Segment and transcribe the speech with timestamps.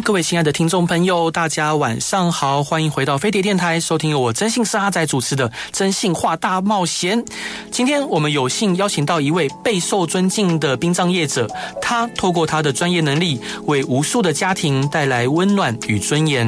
[0.00, 7.22] 各位亲爱的听众朋友，大家晚上好，欢迎回到飞碟电台，收听由我真性是阿仔主持的《真性化大冒险》。
[7.70, 11.48] 今天我们有幸邀请到一位备受尊敬的殡葬业者，
[11.80, 16.44] 他透过他的专业能力，为无数的家庭带来温暖与尊严。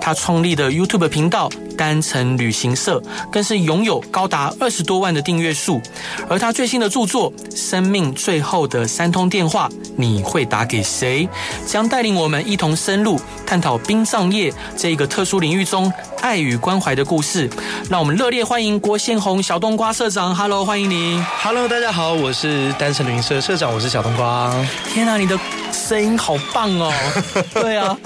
[0.00, 5.80] 他创立的 YouTube 频道单程旅行社，更是拥有高达二十多万的订阅数。
[6.28, 11.28] 而他最新的著作《生命最后的三通电话》，你会打给谁？
[11.66, 17.48] 将带领我们一同深入探讨殡葬业这一个特殊领域中爱与关怀的故事。
[17.88, 20.64] 让我们热烈欢迎郭宪宏小冬瓜社长，Hello。
[20.64, 24.52] 欢迎你，Hello，大家好，我是单身旅行社社长，我是小冬瓜。
[24.92, 25.38] 天啊，你的
[25.72, 26.92] 声音好棒哦！
[27.54, 27.96] 对啊，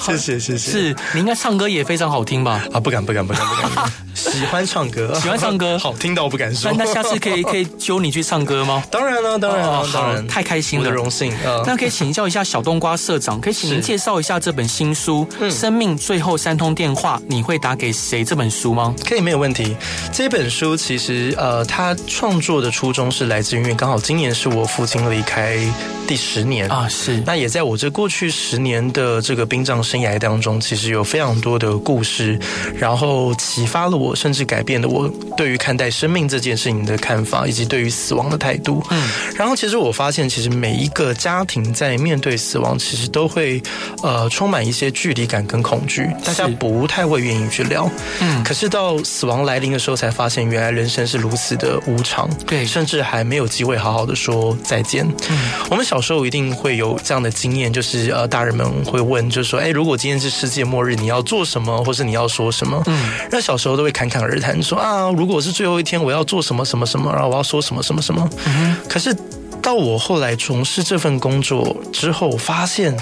[0.00, 0.70] 谢谢谢谢。
[0.70, 2.60] 是你应该唱歌也非常好听吧？
[2.72, 3.70] 啊，不敢不敢不敢不敢。
[3.70, 3.92] 不敢
[4.30, 6.70] 喜欢唱歌，喜欢唱歌， 好听到我不敢说。
[6.72, 8.82] 那那下次可以可以揪你去唱歌吗？
[8.90, 11.32] 当然了，当然了，哦、当然，太开心了，的荣幸。
[11.44, 18.24] 呃、那可以请教一下小冬瓜社长，可以请您介绍一下这本新书《嗯、生命最后三通电话》，你会打给谁？
[18.24, 18.94] 这本书吗？
[19.04, 19.76] 可以，没有问题。
[20.12, 25.58] 这本书其实呃，他创作的初衷是来自于，因为刚好今年是我父亲离开
[26.06, 27.22] 第十年啊，是。
[27.26, 32.38] 那也在我这过去十年的这个殡葬生涯当中，其实有非常多的故事，
[32.76, 38.82] 然后启发了我，甚至改变了我对于看待生命这件事情的看法，以及对于死亡的态度。
[38.90, 43.62] 嗯，然后其实我发现，其实每一个家庭在面对死亡，其实都会
[44.02, 47.90] 呃充满一些距离感跟恐惧，大家不太会愿意去聊。
[48.20, 52.28] 嗯，可是到死亡来临的时候，才发现原来人生是如此的无常。
[52.46, 55.06] 对，甚至还没有机会好好的说再见。
[55.30, 55.38] 嗯，
[55.70, 62.82] 我们小时候一定会有这样的经验，就是呃，大人们会问，就是说，哎，如果今天是世界末日，你要做什么，或是你要说什么？
[62.86, 68.28] 嗯，那小时候都会侃侃而谈，说啊，如果是最后一天，我要做什么什么什么，然后我要说什么什么什么。
[68.46, 69.14] 嗯，可是
[69.60, 72.96] 到我后来从事这份工作之后，发现。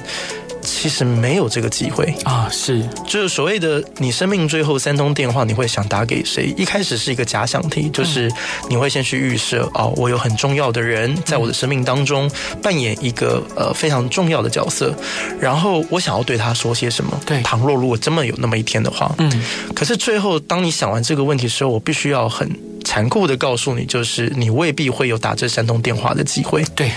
[0.73, 6.55] 其实没有这个机会啊，是就是所谓的你生命最后三通电话，你会想打给谁？
[6.57, 8.31] 一开始是一个假想题，就是
[8.69, 12.31] 你会先去预设哦，我有很重要的人在我的生命当中
[12.63, 14.95] 扮演一个呃非常重要的角色，
[15.41, 17.21] 然后我想要对他说些什么？
[17.27, 19.31] 对，倘若如果真的有那么一天的话，嗯，
[19.75, 22.49] 可是最后当你想完这个问题的时候，我必须要很
[22.85, 26.65] 残酷的告诉你，就是你未必会有打这三通电话的机会。
[26.75, 26.91] 对。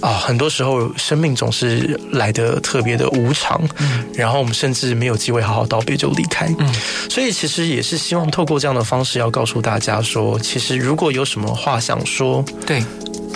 [0.00, 6.74] 啊，很多时候生命总是来的特别的无常，嗯，然后我们甚至没有机会好好道别就离开，嗯，
[7.10, 12.82] 所以其实也是希望透过这样的方式，要告诉大家说，其实如果有什么话想说，对。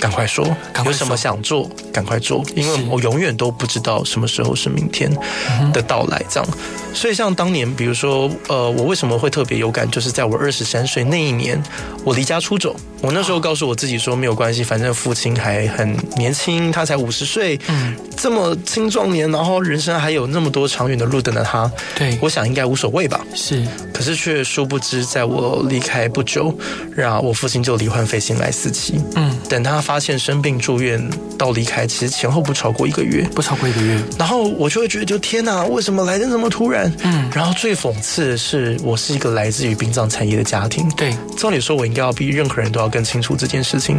[0.01, 5.09] 赶快说，赶快说，有什么想做，赶快做，因为我永远都不知道什么时候是明天
[5.72, 6.49] 的到来，这样。
[6.92, 11.60] 所以像当年，比如说，呃，我为什么会特别有感，就是在我二十三岁那一年，
[12.04, 12.76] 我离家出走。
[13.00, 21.70] 我那时候告诉我自己说，没有关系，反正父亲还很年轻，他才五十岁，嗯，这么青壮年，然后人生还有那么多长远的路等着他。
[21.97, 23.24] 对，我想应该无所谓吧。
[23.34, 26.56] 是，可是却殊不知，在我离开不久，
[26.94, 29.00] 然后我父亲就罹患肺心癌四期。
[29.16, 30.03] 嗯，等他发。
[30.03, 31.00] 现生病住院
[31.38, 33.97] 到离开，其实前后不超过一个月，不超过一个月。
[34.19, 36.81] 然后我就会觉得，就天哪，为什么来的这么突然？
[37.03, 37.28] 嗯。
[37.34, 40.88] 然后最讽刺的是，我是一个来自于殡葬产业的家庭。
[40.97, 41.12] 对。
[41.37, 43.97] 照理说，我应该要比任何人都要更清楚这件事情。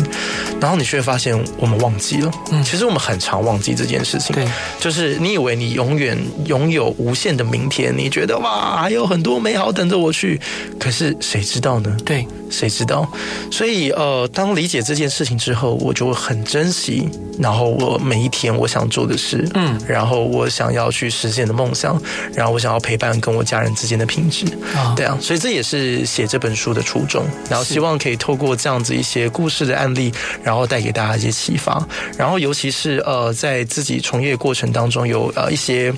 [0.59, 2.31] 然后你却发现，我们忘记了。
[2.51, 2.63] 嗯。
[2.63, 4.35] 其实我们很常忘记这件事情。
[4.35, 4.47] 对。
[4.79, 10.39] 就是你以为你永远拥有无限的明天，你觉得哇，还有很多美好等着我去。
[10.79, 11.95] 可是谁知道呢？
[12.05, 12.25] 对。
[12.49, 13.11] 谁知道？
[13.51, 15.73] 所以呃，当理解这件事情之后。
[15.83, 21.99] 我就会很珍惜，然后我每一天我想做的事，嗯，然后我想要去实现的梦想，
[22.33, 30.11] 然后我想要陪伴跟我家人之间的品质，啊，对啊，所以这也是写这本书的初衷，然后希望可以透过这样子一些故事的案例，
[30.43, 31.87] 然后带给大家一些启发，
[32.17, 35.93] 然后尤其是呃，在自己从业过程当中有呃一些。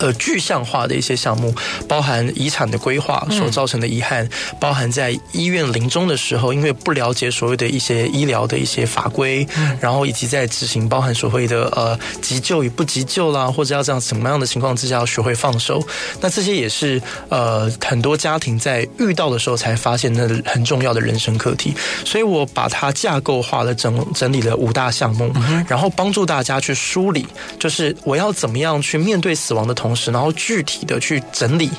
[0.00, 1.54] 呃，具象化的一些项目，
[1.88, 15.80] 包含遗产的规划所造成的遗憾，嗯、包含在医院临终的时候，因为不了解所谓的一些医疗的一些法规，嗯、然后以及在执行，包含所谓的呃急救与不急救啦，或者要这样什么样的情况之下要学会放手，
[16.20, 21.72] 那这些也是呃很多家庭在遇到的时候才发现那很重要的人生课题，
[22.04, 27.24] 所以我把它架构化了整整理了五大项目，嗯、然后帮助大家去梳理，
[27.60, 29.83] 就是我要怎么样去面对死亡的。
[29.84, 31.70] 同时，然后具体的去整理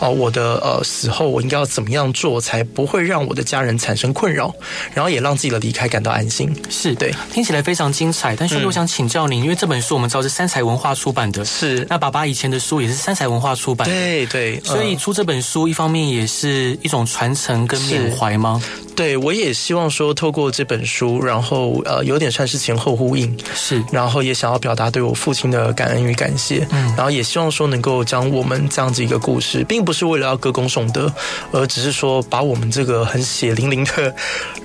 [0.00, 4.52] 哦，我的呃死后我应该要怎么样做，才不会让我的家人产生困扰，
[4.92, 6.52] 然后也让自己的离开感到安心。
[6.68, 8.34] 是对，听起来非常精彩。
[8.34, 18.60] 但兄弟，我想请教您，嗯、因为这本书我们知道是三才文化出版的，是那爸爸以前的书也是三才文化出版的，对对，所以出这本书一方面也是一种传承跟缅怀吗？
[18.94, 31.12] 对，我也希望说透过这本书，然后呃有点算是前后呼应，是，然后也想要表达对我父亲的感恩与感谢，嗯，然后也希望说能够将我们这样子一个故事，并不是为了要歌功颂德，
[31.52, 34.14] 而只是说把我们这个很血淋淋的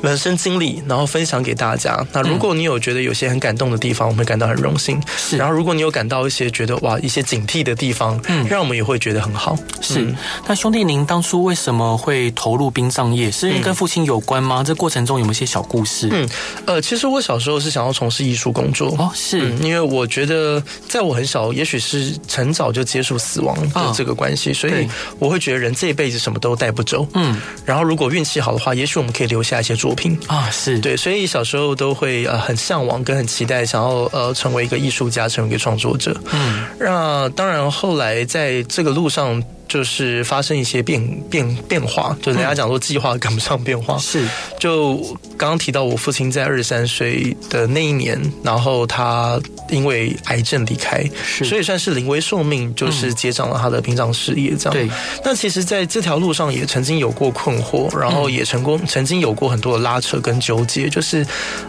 [0.01, 2.06] 人生经历，然后分享给大家。
[2.12, 5.01] 那如果你有觉得有些很感动的地方，我们会感到很荣幸。
[5.15, 9.57] 是，然后如果你有感到一些觉得哇一些警惕的地方，嗯，让我们也会觉得很好。
[9.81, 10.13] 是，
[10.47, 13.31] 那兄弟您当初为什么会投入殡葬业？
[13.31, 14.64] 是因为跟父亲有关吗？
[14.64, 16.10] 这过程中有没有一些小故事？
[16.12, 16.30] 嗯，
[16.66, 24.88] 呃，其实我小时候是想要从事艺术工作哦，是、嗯、因为我觉得在我很小，也许是很早就接触死亡的这个关系，哦、所以
[25.19, 27.08] 我会觉得人这一辈子什么都带不走。
[27.14, 36.16] 嗯，然后如果运气好的话，也许我们可以留下一些作品啊，是对，所以小时候都会呃很向往跟很期待，想要呃成为一个艺术家，成为一个创作者。
[36.31, 39.44] 嗯，那当然后来在这个路上。
[39.68, 43.98] 就是发生一些变变变化，就人家讲说计划赶不上变化。
[43.98, 44.28] 是，
[44.60, 44.98] 就
[45.38, 54.56] 刚刚提到我父亲在二十三岁的那一年，然后他因为癌症离开，是，所以算是临危受命，就是接掌了他的殡葬事业。
[54.58, 54.74] 这样。
[54.74, 54.90] 对。
[55.24, 61.25] 那其实，在这条路上也曾经有过困惑，然后也成功曾经有过很多的拉扯跟纠结，就是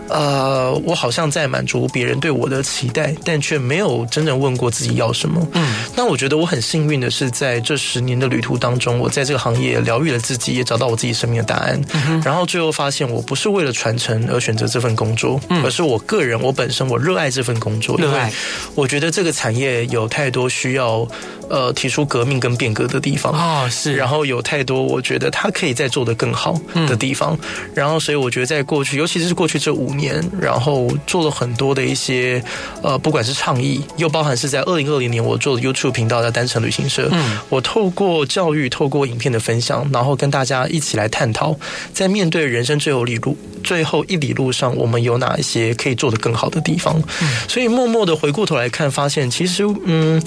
[0.08, 5.46] 呃，我好像在满足别人对我的期待，但却没有真正问过自己要什么。
[5.54, 5.84] 嗯。
[5.96, 11.80] 那我觉得我很幸运的是，在这十年的旅途当中，我在这个行业疗愈了自己，也找到我自己生命的答案。
[11.94, 17.96] 嗯、然后最后发现，我不是为了传承而选择这份工作，嗯、而是我个人，我本身我热爱这份工作。
[17.96, 18.30] 热爱，
[18.74, 21.08] 我觉得这个产业有太多需要
[21.48, 23.96] 呃提出革命跟变革的地方啊、哦，是。
[23.96, 27.34] 然后有太多我觉得他可以再做得更好的地方。
[27.40, 32.42] 嗯、然后所以我觉得在过去，尤其是过去这五年，然后做了很多的一些
[32.82, 41.54] 呃，不管是倡议，又包含是在二零二零年我做的 YouTube 频道的单程旅行社，嗯，我透过教育，透过影片的分享，然后跟大家一起来探讨，
[41.92, 46.98] 在面对人生最后一里路、最后一里路上，我们有哪一些可以做得更好的地方？
[47.20, 50.22] 嗯，所以默默的回过头来看，发现其实，嗯。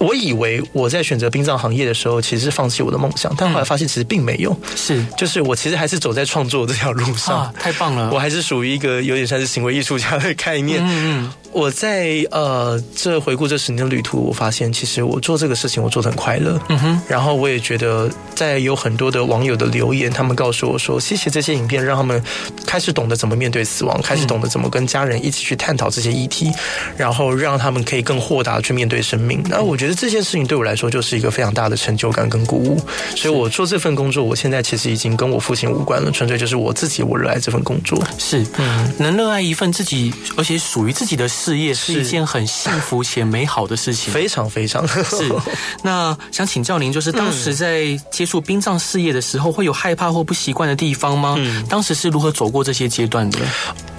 [0.00, 4.54] 我以为我在选择殡葬行业的时候，其实是放弃我的梦想，但后来发现其实并没有。
[4.74, 7.38] 是，就是我其实还是走在创作这条路上。
[7.38, 8.10] 啊，太棒了！
[8.12, 10.84] 我还是属于一个有点像是行为艺术家的概念。
[10.84, 11.32] 嗯嗯。
[11.54, 16.60] 我在呃这回顾这十年的旅途，我发现其实我做这个事情，我做的很快乐。
[16.68, 17.00] 嗯哼。
[17.08, 22.22] 然后我也觉得，在有很多的网友的留言，他们告诉我说，谢谢这些影片，让他们
[22.66, 26.52] 开始懂得怎么面对死亡，开始懂得怎么跟家人一起去探讨这些议题，
[26.96, 29.42] 然后让他们可以更豁达去面对生命。
[29.48, 29.94] 那我觉得。
[29.94, 32.78] 这件事情对我来说就是一个非常大的成就感跟鼓舞，
[33.14, 38.02] 所以我做这份工作，我现在其实已经跟我父亲无关了，纯粹就是我自己，我热爱这份工作。
[38.18, 44.12] 是，嗯，能热爱一份自己而且属于自己的事业，是一件很幸福且美好的事情。
[44.12, 45.30] 非常非常是。
[45.82, 51.34] 那想请教您，就是当时在接触殡葬事业的时候，会有害怕或不习惯的地方吗？
[51.38, 53.38] 嗯，当时是如何走过这些阶段的？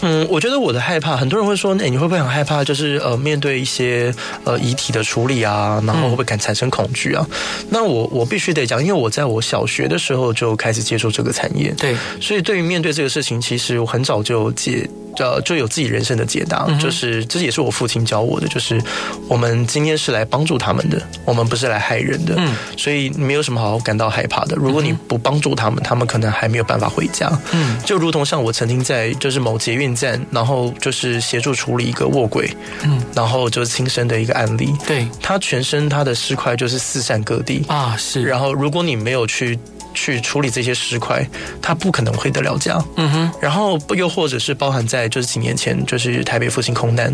[0.01, 2.63] 嗯，我觉得我的害怕，很多人会说，哎，你会不会很害怕？
[2.63, 4.13] 就是呃，面对一些
[4.44, 7.25] 呃遗体的处理啊，然后会不会感产生恐惧啊？
[7.69, 14.90] 那我我必须得讲，因为我在我小学的时候就开始接触这个产业，对，所以对于面对这个事情，其实我很早就解。
[15.18, 18.81] 呃，就有自己人生的解答，就是这也是我父亲教我的，就是
[19.27, 24.56] 我们今天是来帮助他们的，我们不是来害人的，嗯，所以没有什么好感到害怕的。
[24.56, 32.49] 如果你不帮助他们，他们可能还没有办法回家，嗯，就如同像我曾经在就是某捷运站，然后就是协助处理一个卧轨，
[32.83, 37.65] 嗯，然后就是轻生的一个案例，对，他全身他的尸块就是四散各地。
[37.68, 39.59] 啊，是，然后如果你没有去。
[39.95, 41.28] 去处理这些尸块，
[41.61, 42.80] 他不可能回得了家。
[42.97, 47.11] 嗯哼，然后又或者是包含在就是几年前，就是台北父亲空难，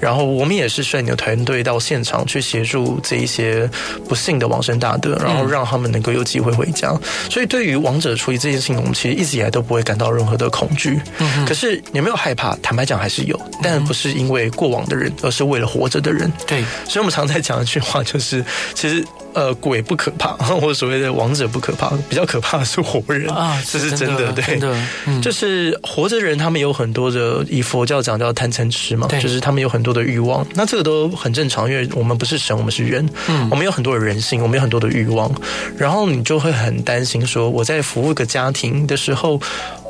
[0.00, 3.70] 然后我们也是率领的团队到现场去协助这一些
[4.08, 6.92] 不幸的往生大德，然后让他们能够有机会回家。
[7.30, 11.00] 所以对于亡者处理这件事情，我们其实一直以来都不会感到任何的恐惧。
[11.18, 12.56] 嗯哼，可是有没有害怕？
[12.56, 16.30] 坦白讲还是有，但不是因为过往的人，而是为了活着的人。
[16.46, 19.04] 对，所以我们常在讲一句话，就是其实。
[19.34, 20.28] 呃，鬼不可怕，
[20.60, 24.76] 或者所谓的王者不可怕，比较可怕的是活人啊，这是真的，对，真的，
[25.06, 35.30] 嗯，就是活着人，他们有很多的，以佛教讲叫贪嗔痴嘛，就是他们有很多的欲望，那这个都很正常，因为我们不是神，我们是人，嗯，我们有很多的人性，我们有很多的欲望，
[35.76, 39.40] 然后你就会很担心说，我在服务一个家庭的时候。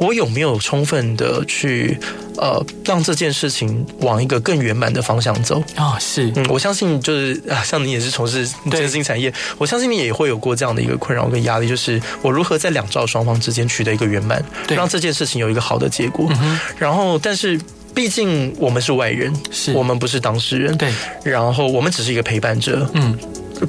[0.00, 1.98] 我有没有充分的去
[2.36, 5.98] 呃让这件事情往一个更圆满的方向走啊？
[5.98, 16.28] 是，嗯，我相信就是啊，像你也是从事真心产业，我相信你也会有过这样的一个困扰跟压力，就是我如何在两造双方之间取得一个圆满，让这件事情有一个好的结果。
[16.42, 17.60] 嗯、然后，但是。
[17.94, 23.16] 毕竟我们是外人，是我们不是当事人，对，然后我们只是一个陪伴者，嗯。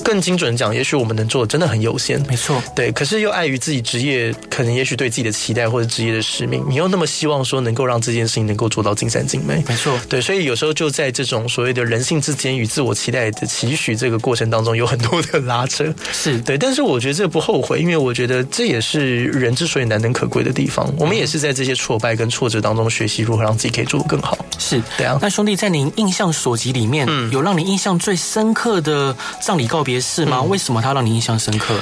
[0.04, 2.92] 更精准讲，也许我们能做的真的很有限，没错，对。
[2.92, 10.22] 可是又碍于自己职业，可能也许对自己的期待或者职业的使命，你又那么希望说能够让这件事情能够做到尽善尽美，没错，对。
[10.22, 16.58] 所以有时候就在这种所谓的人性之间与自我期待的期许这个过程当中，有很多的拉扯，是对。
[16.58, 20.92] 但是我觉得这不后悔，因为我觉得这也是人之所以难能可贵的地方。
[20.98, 24.38] 我们也是在这些挫败跟挫折当中学习如何让自己可以做得更好。
[24.58, 25.18] 是，对啊。
[25.22, 30.42] 那兄弟，在您印象所及里面，嗯，有让你印象最深刻的葬礼告别式吗？
[30.42, 31.76] 为什么它让你印象深刻？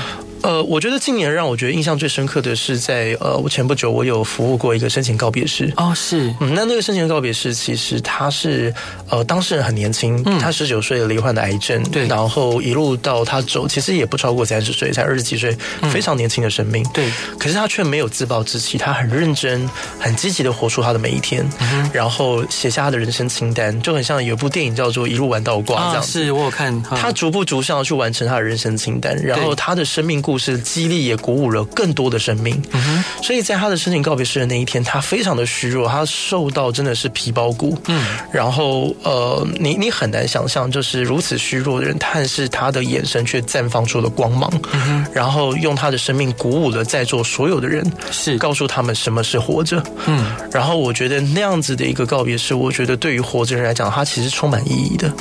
[0.44, 6.34] 呃，我觉得近年让我觉得印象最深刻的是在呃，我前不久我有服务过一个生前告别式哦，是。
[6.42, 8.74] 嗯，那那个生前告别式其实他是
[9.10, 15.58] 呃，当事人很年轻，嗯，他十九岁罹患的癌症，对，然后一路到他走，其实也不超过三十岁，才二十几岁，
[15.90, 17.10] 非常年轻的生命，对，
[17.40, 19.66] 可是他却没有自暴自弃，他很认真、
[19.98, 30.33] 很积极的活出他的每一天，嗯，然后写下他的人生清单，就很像有一部电影叫做《一路玩到挂》这样，是我有看，他逐步逐向去完成他的人生清单，然后他的生命故。
[30.34, 48.40] 故事激励也鼓舞了更多的生命，嗯，所以在他的申请告别式的那一天，他非常的虚弱，他瘦到真的是皮包骨，嗯，然后呃，你你很难想象，就是如此虚弱的人，但是他的眼神却绽放出了光芒，嗯，然后用他的生命鼓舞了在座所有的人，是。
[48.40, 55.14] 告诉他们什么是活着，嗯，然后我觉得那样子的一个告别式，我觉得对于活着人来讲，他其实充满意义的，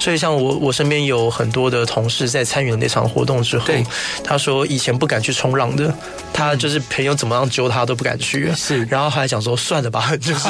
[0.00, 3.68] 所以像我我身边有很多的同事在参与了那场活动之后，
[4.24, 4.55] 他说。
[4.56, 5.94] 我以前不敢去冲浪的，
[6.32, 8.50] 他就是朋友怎么样揪他都不敢去。
[8.56, 10.48] 是，然后还想说算了吧， 就是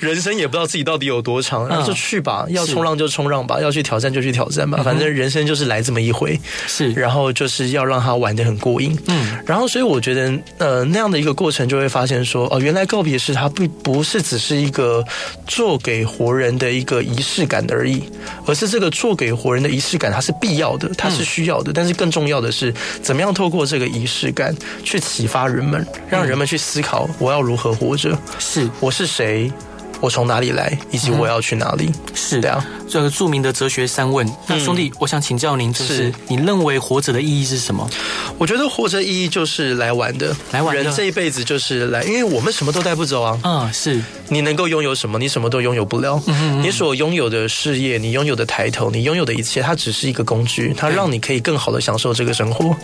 [0.00, 6.38] 人生也不知道自己到底有多长，然后就去吧，要冲浪就冲浪吧，要去挑战就去挑战吧，反正人生就是来这么一回。
[6.68, 8.96] 是，然后就是要让他玩的很过瘾。
[9.08, 15.04] 嗯，然后所以我觉得，呃，那样的一个过程就会发现说，哦，原来告别式它不不是只是一个
[15.48, 18.04] 做给活人的一个仪式感而已，
[18.46, 22.72] 而是这个做给活人的仪式感它是必要的，它是需要的，但是更重要的是
[23.02, 23.31] 怎么样。
[23.32, 28.68] 透过这个仪式感去启发人们，让人们去思考我要如何活着，是。
[28.80, 29.52] 我是谁，
[30.02, 32.62] 我从哪里来，以及我要去哪里，是这样。
[32.88, 37.88] 这个著名的哲学三问，那兄弟，我想请教您，就是你认为活着的意义是什么？
[38.36, 40.82] 我觉得活着意义就是来玩的，来玩的。
[40.82, 43.38] 人这一辈子就是来，因为我们什么都带不走啊。
[43.44, 45.18] 嗯，是你能够拥有什么？
[45.20, 46.20] 你什么都拥有不了。
[46.26, 52.76] 嗯，你所拥有的事业，你拥有的抬头，你拥有的一切，它只是一个工具，它让你可以更好的享受这个生活。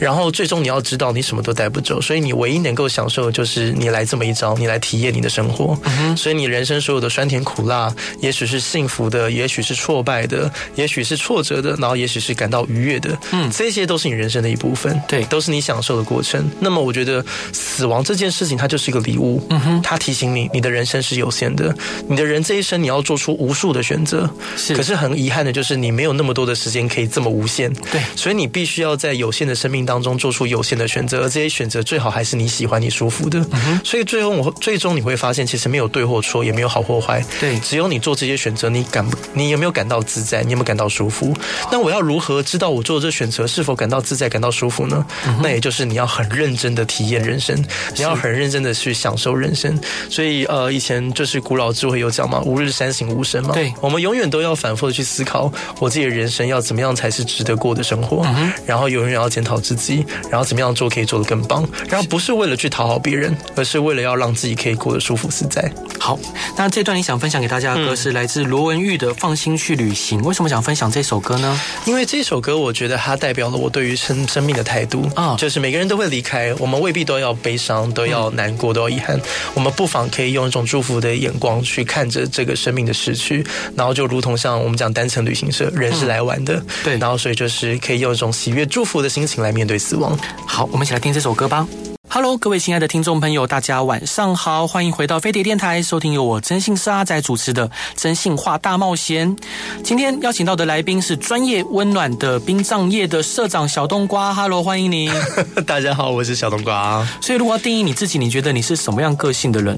[0.00, 5.78] 然后最终你要知道，你什么都带不走，所以你唯一能够享受的就是你来这么一招，你来体验你的生活。
[5.84, 9.48] 嗯，所以你人生所有的酸甜苦辣，也许是幸福的，也。
[9.54, 16.44] 许是挫败的，也许是挫折的，然后也许是感到愉悦的，嗯，这些都是你人生的一部分，对，都是你享受的过程。
[16.58, 21.72] 那么，我觉得死亡这件事情，它就是一个礼物，嗯哼，它提醒你，你的人生是有限的，
[22.08, 24.74] 你的人这一生你要做出无数的选择，是。
[24.74, 33.80] 可是很遗憾的就是，你没有那么多的时间可以这么无限，对，所以你必须要在有限的生命当中做出有限的选择，而这些选择最好还是你喜欢、你舒服的，嗯哼。
[33.84, 39.04] 所以最后我最终你会发现，其实没有对或错，也没有好或坏，对，只有你做这些选择，你感？
[39.32, 40.42] 你有没有感到自在？
[40.42, 41.34] 你有没有感到舒服？
[41.70, 45.04] 那我要如何知道我做这选择是否感到自在、感到舒服呢？
[45.26, 47.56] 嗯、那也就是你要很认真的体验人生，
[47.96, 49.78] 你要很认真的去享受人生。
[50.10, 53.52] 所以，呃，以前就是古老智慧有讲嘛，“吾日三省吾身”嘛。
[53.52, 58.22] 对，我们永远都要反复的去思考，我自己的人生要怎么样才是值得过的生活。
[58.26, 61.66] 嗯、然后永远要检讨自己，然后怎么样做可以做得更棒。
[61.88, 65.72] 然后不是为了去讨好别人，而是为了要让自己可以过得舒服自在。
[65.98, 66.18] 好，
[66.56, 70.20] 那这段你想分享给大家的歌是来自罗文玉的《放心去旅行》。
[70.24, 71.60] 为什么想分享这首歌呢？
[71.84, 79.20] 因为这首歌，我觉得它代表了我对于生生命的态度啊，就是每个人都会离开，我们未必都要悲伤，都要难过，都要遗憾。
[79.54, 83.44] 我们不妨可以用一种祝福的眼光去看着这个生命的逝去，
[83.76, 90.18] 然后就如同像我们讲单程旅行社，人是来玩的，对，然后所以就是可以用一种喜悦、祝福的心情来面对死亡。
[90.46, 91.66] 好，我们一起来听这首歌吧。
[92.14, 99.36] Hello，各位亲爱的听众朋友，大家晚上好，欢迎回到飞碟电台，收听由我真心是阿仔主持的《真心话大冒险》。
[99.82, 104.32] 今天邀请到的来宾是专业温暖的殡葬业的社长小冬瓜。
[104.32, 105.10] Hello，欢迎你。
[105.66, 107.04] 大家好，我是小冬瓜。
[107.20, 109.76] 所以，如果要定义你自己，你觉得你是什么样个性的人？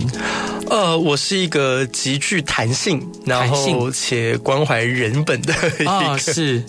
[0.68, 5.90] 呃，我是一个极具弹性，然后且关怀人本的一个。
[5.90, 6.62] 啊，是。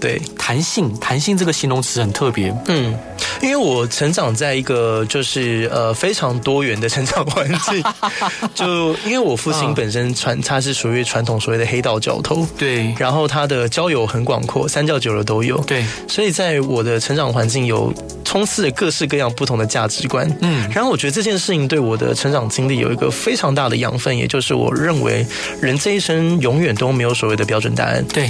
[0.00, 2.54] 对，弹性，弹性这个形容词很特别。
[2.66, 2.94] 嗯。
[3.40, 7.82] 因为我成长在一个就是呃非常多元的成长环境，
[8.52, 17.92] 就因为我父亲本身传他是属于传统所谓的黑道教头，对，然后他的交友很广阔，三教九流都有，对，所以在我的成长环境有
[18.24, 25.24] 充斥着各式各样不同的价值观，嗯，然后我觉得这件事情对我的成长经历有一个非常大的养分，也就是我认为
[25.60, 28.28] 人这一生永远都没有所谓的标准答案，对。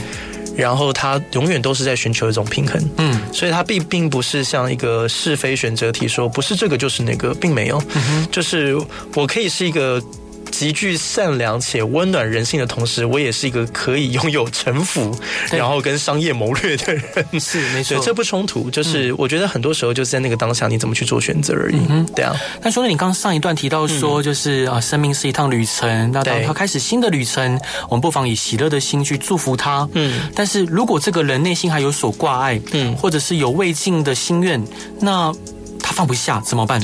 [0.58, 8.76] 然后他永远都是在寻求一种平衡，嗯，所以他并并不是像一个是非选择题，说不是这个就是那个，并没有，嗯，就是
[9.14, 10.02] 我可以是一个。
[10.58, 15.16] 极具善良且温暖人性的同时，我也是一个可以拥有城府，
[15.52, 17.04] 然后跟商业谋略的人。
[17.38, 18.68] 是没错，这不冲突。
[18.68, 21.76] 就是我觉得很多时候就是在那个当下，你怎么去做选择而已。
[21.88, 22.34] 嗯，对啊。
[22.60, 29.88] 那兄弟，你刚上一段提到说，就是啊，生命是一趟旅程，那当他开始新的旅程，我们不妨以喜乐的心去祝福他。
[29.92, 30.28] 嗯。
[30.34, 34.60] 但是如果这个人内心还有所挂碍，嗯，或者是有未尽的心愿，
[34.98, 35.32] 那。
[35.88, 36.78] 他放不下怎么办？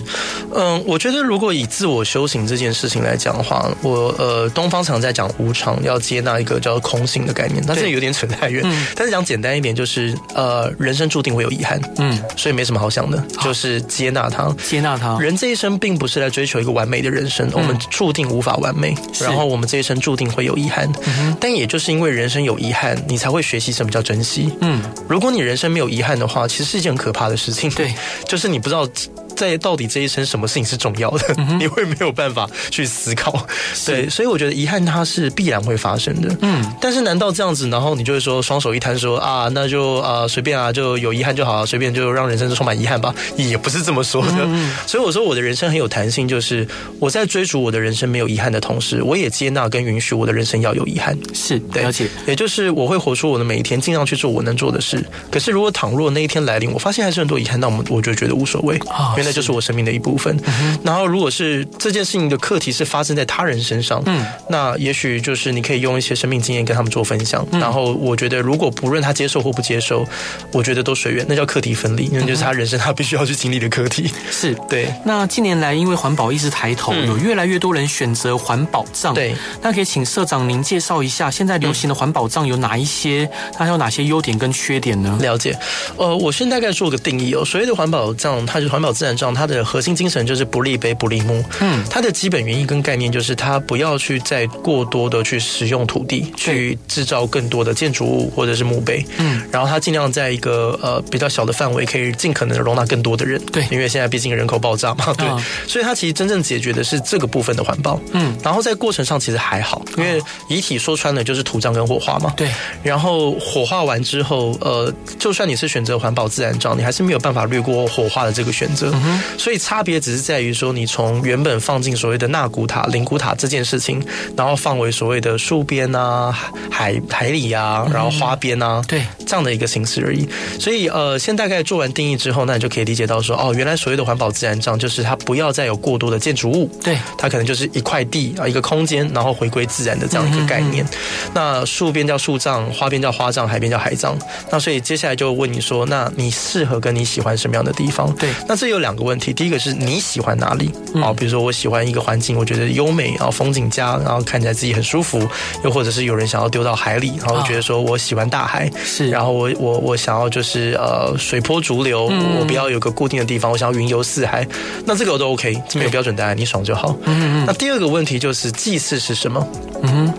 [0.54, 8.62] 嗯，我觉得如果以自我修行这件事情来讲的话，我呃，东方常在讲无常，要接纳一个叫空性的概念，但是有点扯太远。
[8.64, 15.18] 嗯，但是讲简单一点，就是呃，人生注定会有遗憾，嗯，所以没什么好想的，就是接纳它，接纳它。
[15.18, 20.90] 人这一生并不是来追求一个完美的人生，我们注定无法完美，然后我们这一生注定会有遗憾。
[21.38, 24.50] 但也就是因为人生有遗憾，你才会学习什么叫珍惜。
[24.62, 27.68] 嗯，如果你人生没有遗憾的话，其实是一件很可怕的事情。
[27.72, 27.92] 对，
[28.26, 28.88] 就是你不知道。
[28.94, 33.46] That's 在到底这一生什么事情是重要的，嗯、你会没有办法去思考。
[33.86, 36.36] 对，所以我觉得遗憾它是必然会发生的。
[36.42, 43.14] 嗯，但是难道这样子，然后你就会说双手一摊说啊，那就啊随便啊，就有遗憾就好啊，随便就让人生充满遗憾吧？
[43.36, 44.34] 也不是这么说的。
[44.44, 46.66] 嗯、所以我说我的人生很有弹性，就是
[47.00, 51.16] 我在追逐我的人生没有遗憾的同时，我也接纳跟允许我的人生要有遗憾。
[51.32, 52.08] 是，对，了解。
[52.26, 55.04] 也就是我会活出我的每一天，尽量去做我能做的事。
[55.30, 58.76] 可是如果倘若那一天来临，我发现还是很多遗憾，那我们我就觉得无所谓。
[58.86, 60.38] 哦那就是我生命的一部分。
[60.82, 67.46] 然后，如果是这件事情的课题是发生在他人身上，嗯，那也许就是你可以用一些生命经验跟他们做分享。
[67.52, 70.06] 然后，我觉得如果不论他接受或不接受，
[70.52, 74.10] 我觉得都随缘，那叫课题分离，因为就是他人生他必须要去经历的课题。
[74.30, 74.92] 是对。
[75.04, 79.14] 那近年来，因为环保意识抬头，有越来越多人选择环保葬。
[79.14, 79.34] 对。
[79.62, 83.28] 那可以请社长您介绍一下，现在流行的环保葬有哪一些？
[83.56, 85.18] 它有哪些优点跟缺点呢？
[85.20, 85.56] 了解。
[85.96, 87.44] 呃，我先大概做个定义哦。
[87.44, 89.13] 所谓的环保葬，它是环保自然。
[89.34, 105.26] 它的核心精神就是不立碑不立墓，嗯，它的基本原因跟概念就是它不要去再过多的去使用土地去制造更多的建筑物或者是墓碑，嗯，然后它尽量在一个呃比较小的范围可以尽可能的容纳更多的人，对，因为现在毕竟人口爆炸嘛，对，
[105.66, 112.50] 所以它其实真正解决的是这个部分的环保，嗯，然后在过程上其实还好，因为遗体说穿了就是土葬跟火化嘛，对，
[112.82, 118.92] 然后火化完之后，呃，就算你是选择环保自然葬，你还是没有办法略过火化的这个选择。
[119.38, 124.04] 所以差别只是在于说，你从原本放进所谓的纳古塔、灵古塔这件事情，
[124.36, 126.32] 然后放为所谓的树边啊、
[126.70, 130.28] 海海里啊，然后花边啊，对这样的一个形式而已。
[130.58, 140.84] 所以呃，先大概做完定义之后，那你就可以理解到说，哦，原来所谓的环保自然葬就是它不要再有过多的建筑物，对，它可能就是一块地啊，一个空间，然后回归自然的这样一个概念。
[141.32, 144.16] 那树边叫树葬，花边叫花葬，海边叫海葬。
[144.50, 148.12] 那所以接下来就问你说，那你适合跟你喜欢什么样的地方？
[148.14, 149.32] 对，那这有两个问题。
[149.32, 150.70] 第一个是你喜欢哪里？
[150.94, 155.26] 哦，比如说我喜欢一个环境，我觉得优美，然后风景佳，然后看起来自己很舒服。
[155.64, 159.10] 又或者是有人想要丢到海里，然后觉得说我喜欢大海，是。
[159.10, 164.46] 然后我我我想要就是呃水波逐流，我不要有个固定的地方，我想要云游四海。
[164.84, 166.96] 那这个我都 OK，这没有标准答案，你爽就好。
[167.04, 167.44] 嗯嗯。
[167.46, 169.46] 那第二个问题就是祭祀是什么？
[169.82, 170.14] 嗯哼。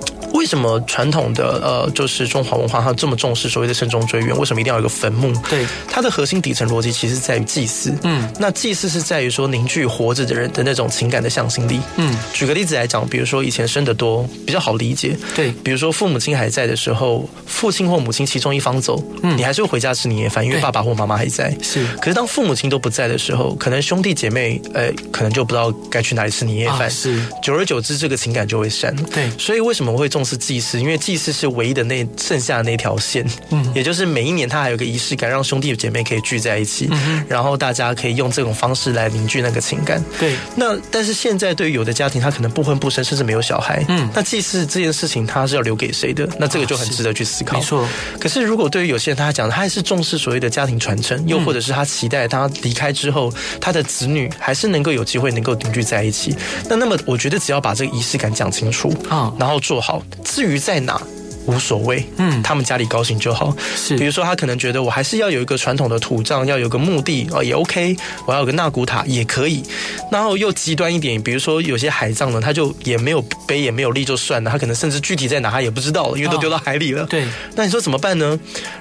[0.45, 4.38] 为什么传统的呃，就是中华文化它这么重视所谓的慎终追远？
[4.38, 5.34] 为什么一定要有一个坟墓？
[5.49, 7.91] 对，它的核心底层逻辑其实在于祭祀。
[8.03, 11.79] 嗯，那祭祀是在于说凝聚活着的人的那种情感的向心力。
[11.95, 15.17] 嗯，举个例子来讲，比如说以前生的多比较好理解。
[15.36, 21.51] 对，比如说父母亲还在的时候，父亲或母亲其中一方走，嗯，你还是会回家吃年夜饭，因为爸爸或妈妈还在。
[21.63, 26.84] 是，可是当父母亲都不在的时候，可能兄弟姐妹呃，可能就不知道该去哪里吃年夜饭。
[26.84, 28.95] 啊，是，久而久之，这个情感就会散。
[29.12, 30.79] 对，所以为什么会重视祭祀？
[30.79, 40.03] 因为祭祀是唯一的那剩下的那条线，嗯，也就是每一年他还有个仪式感，让兄弟姐妹可以聚在一起，嗯，然后大家可以用这种方式来凝聚那个情感。
[40.19, 46.27] 对，那但是现在对于有的家庭，他可能不婚不生，甚至没有小孩，嗯，那祭祀这件事情，他是要留给谁的？
[46.39, 47.57] 那这个就很值得去思考。
[47.57, 47.87] 没错。
[48.19, 56.35] 可是如果对于有些人，他讲他还是重视所谓的家庭传承，又或者是他期待他离开之后，他的子女还是能够有机会能够凝聚在一起。
[56.69, 60.59] 那那么，我觉得只要把这个仪式感讲清楚啊，然后做好，至于。
[60.65, 60.99] 在哪？
[61.45, 63.55] 无所谓，嗯，他们家里高兴就好。
[63.75, 67.95] 是，比如说他可能觉得我还是要有一个传统的土葬，要有个墓地哦，也 OK。
[68.25, 69.63] 我要有个纳古塔也可以。
[70.12, 77.03] 然后又极端一点，比如说有些海葬呢，他就也没有碑也没有立就算了，他可能甚至具体在哪他也不知道了，因为都丢到海里了。
[77.03, 78.39] 哦、对，那你说怎么办呢？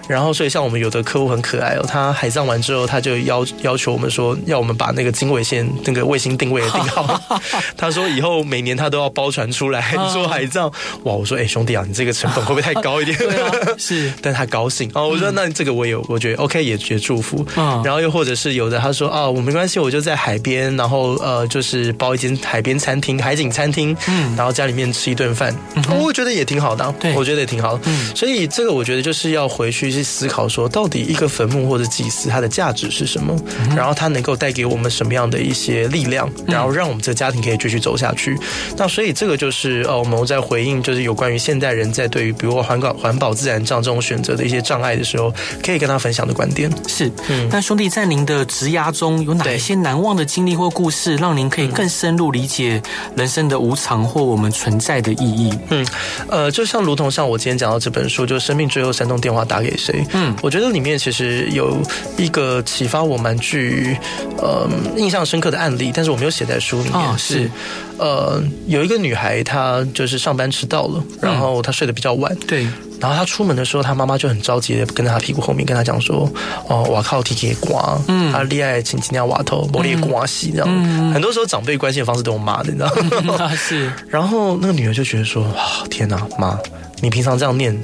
[0.08, 7.20] 然后所以像我们有的客户很可爱哦，他海葬完之后，他就要要求我们说，要我们把那个经纬线那个卫星定位也定好。
[7.76, 10.70] 他说以后每年他都要包船出来做海葬。
[11.04, 13.18] 哇，我说哎、欸、兄弟啊，你这个成本会不会太高一点？
[13.18, 15.08] 啊， 是，但他高兴哦。
[15.08, 17.44] 我说那这个我有，我觉得 OK，也觉得祝福。
[17.56, 25.54] 嗯，然后又或者是有的他说啊，我没关系，我就在海边，然后呃，就是包一间海边餐厅、海景餐厅，嗯，然后家里面吃一顿饭，
[26.00, 26.94] 我觉得也挺好的。
[27.00, 27.80] 对，我觉得也挺好的。
[27.86, 33.36] 嗯，所以这个我觉得就是要回去去思考说，到底一个坟墓或者祭祀它的价值是什么，
[33.76, 38.38] 然后它能够带给我们什么样的一些力量，然后让我们这个家庭可以继续走下去。
[38.76, 45.32] 那所以这个就是呃，我们在回应就是有关于现代人在对于比如说环保、环保、自然账这种选择的一些障碍的时候，
[45.64, 47.10] 可以跟他分享的观点是。
[47.30, 52.82] 嗯，那兄弟在您的职涯中有哪一些难忘的经历或故事，让您可以更深入理解
[53.16, 55.54] 人生的无常或我们存在的意义？
[55.70, 55.86] 嗯，
[56.28, 60.04] 呃，就像如同像我今天讲到这本书，就生命最后三通电话打给谁？
[60.12, 61.78] 嗯，我觉得里面其实有
[62.18, 63.96] 一个启发我蛮具
[64.36, 66.98] 呃印象深刻的案例，但是我没有写在书里面。
[66.98, 67.50] 哦、是，
[67.98, 72.34] 呃，有一个女孩，她就是上班迟到了，然后她睡得比较晚。
[72.46, 72.66] 对。
[73.00, 76.30] 然后她出门的时候，她妈妈就很着急的跟在她屁股后面跟她讲说
[76.68, 80.66] ：“哦，我靠，提铁刮，嗯，她恋爱请今天瓦头，玻璃刮洗，这样。
[80.68, 83.36] 嗯”很多时候长辈关心的方式都用骂的，你知道吗？
[83.40, 83.92] 嗯、 是。
[84.08, 86.58] 然后那个女儿就觉得说：“哇，天哪，妈，
[87.00, 87.76] 你平常这样念。”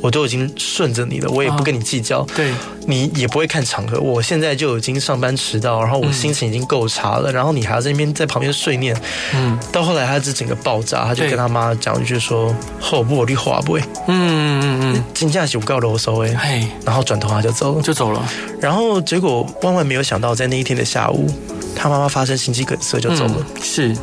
[0.00, 2.22] 我都已经顺着你了，我也不跟你计较。
[2.36, 2.52] 对，
[2.86, 3.98] 你也不会看场合。
[3.98, 8.96] 我现在就已经上班迟到，然后我心情已经够差了，然后你还要在那边在旁边碎念。
[9.34, 16.34] 嗯，到后来他这整个爆炸，他就跟他妈讲一句说：“后不我绿化不会。”嗯嗯嗯，金价就告了我收哎。
[16.36, 18.28] 嘿，然后转头他就走了，就走了。
[18.60, 21.26] 然后结果万万没有想到，在那一天的下午，
[21.74, 23.46] 他妈妈发生心肌梗塞就走了。
[23.60, 23.96] 是。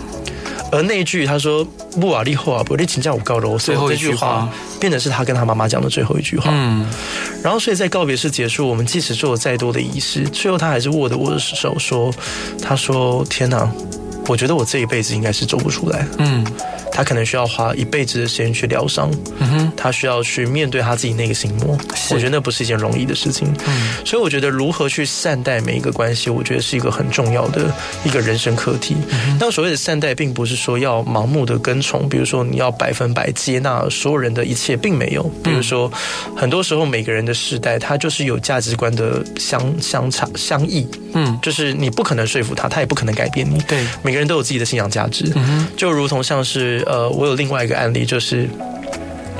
[0.71, 1.63] 而那一句他说
[2.01, 4.49] “不瓦利后啊，不利请假我告了我”，最后一句话。
[4.79, 6.49] 变成是他跟他妈妈讲的最后一句话。
[6.51, 6.85] 嗯，
[7.41, 12.13] 然后所以在告别式结束，我们即使做了再多的仪式，最后他还是握着我的手说
[12.61, 13.71] ：“他说天哪，
[14.27, 16.45] 我觉得我这一辈子应该是走不出来。”嗯。
[16.91, 21.77] 他可能需要花一辈子的时间去疗伤，嗯哼，他需要去面对他自己那个心魔。
[22.09, 27.69] 我觉得那不是一件容易的事情，嗯，所以我觉得如何去善待每一个关系，我觉得是一个很重要的
[28.05, 28.95] 一个人生课题。
[29.37, 35.23] 但所谓的善待，并不是说要盲目的跟从，比如说你要百分百接纳所有人的一切，并没有。
[35.43, 35.91] 比如说，
[36.33, 43.57] 很多时候每个人的世代，他就是有价值观的相相差相异，嗯，就是你不可能说服他，他也不可能改变你。
[43.63, 46.83] 对，每个人都有自己的信仰价值，嗯，就如同像是。
[46.85, 48.47] 呃，我有另外一个案例，就是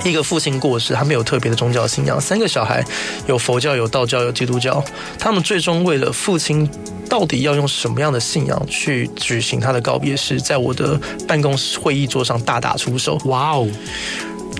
[0.03, 2.83] 一个父亲过世，他没有特别的宗教信仰，三个小孩
[3.27, 4.83] 有佛教、有道教、有基督教，
[5.19, 6.67] 他们最终为了父亲
[7.07, 13.19] 到底要用什么样的信仰去举行他的告别式，在我的办公室会议桌上大打出手。
[13.25, 13.67] 哇哦！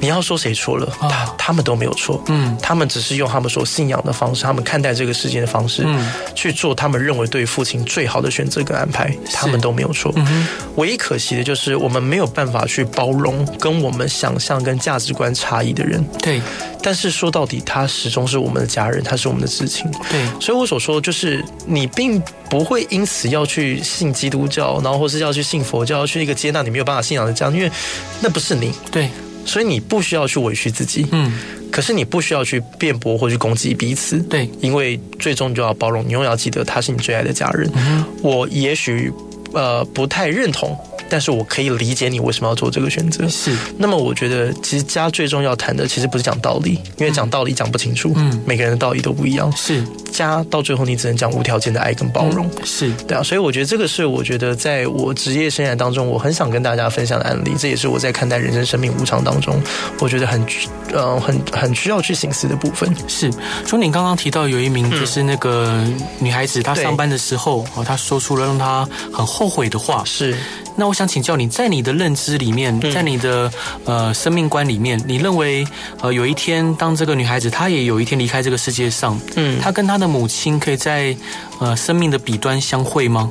[0.02, 0.92] 你要说谁错了？
[1.00, 2.22] 他他们都没有错。
[2.28, 9.16] 嗯，他们只是用他们所信仰的方式，他们看待这个世界的方式，嗯，去做他们认为对父亲最好的选择跟安排。
[9.34, 10.12] 他们都没有错。
[10.16, 16.04] 嗯，唯一可惜的就是我们没有办法去包容跟我们想象跟价值观差异的人。
[16.22, 16.42] 对。
[16.82, 19.90] 但是说到底，他始终是我们的家人，他是我们的至亲。
[20.10, 20.24] 对。
[20.40, 27.72] 所以我所说就是，你并不会因此要去信基督教，然后或是要去信佛教，要去一个接纳你没有办法信仰的家，因为
[28.20, 28.72] 那不是你。
[28.92, 29.10] 对。
[29.46, 31.32] 所以你不需要去委屈自己，嗯，
[31.72, 37.70] 可是你不需要去辩驳或去攻击彼此，对，因为最终就要包容，你永远要记得他是你最爱的家人。
[37.76, 39.12] 嗯，我也许
[39.56, 40.78] 呃不太认同。
[41.08, 43.28] 但是我可以理解你为什么要做这个选择。
[43.30, 43.56] 是。
[43.78, 48.12] 那么我觉得，其实家最重要谈的，其实不是讲道理，因为讲道理讲不清楚。
[48.16, 48.42] 嗯。
[48.44, 49.52] 每个人的道理都不一样。
[49.56, 49.86] 是。
[50.12, 52.50] 家到最后，你只能讲无条件的爱跟包容。
[52.64, 52.92] 是。
[53.08, 57.52] 对啊，所以我觉得这个是我觉得在我职业生涯当中，我很想跟大家分享的案例。
[57.56, 59.62] 这也是我在看待人生生命无常当中，
[60.00, 60.44] 我觉得很
[60.92, 62.92] 呃很很需要去省思的部分。
[63.08, 63.32] 是。
[63.68, 65.86] 从，你刚刚提到有一名就是那个
[66.18, 70.04] 女孩子，她上班的时候啊，她说出了让她很后悔的话。
[70.06, 70.36] 是。
[70.78, 73.50] 那我想请教你，在你的认知里面，在你的
[73.86, 75.66] 呃生命观里面，你认为
[76.02, 81.16] 呃有一天，当这个女孩子她也有一天离开这个世界上，嗯，她跟她的母亲可以在
[81.60, 83.30] 呃生命的彼端相会吗？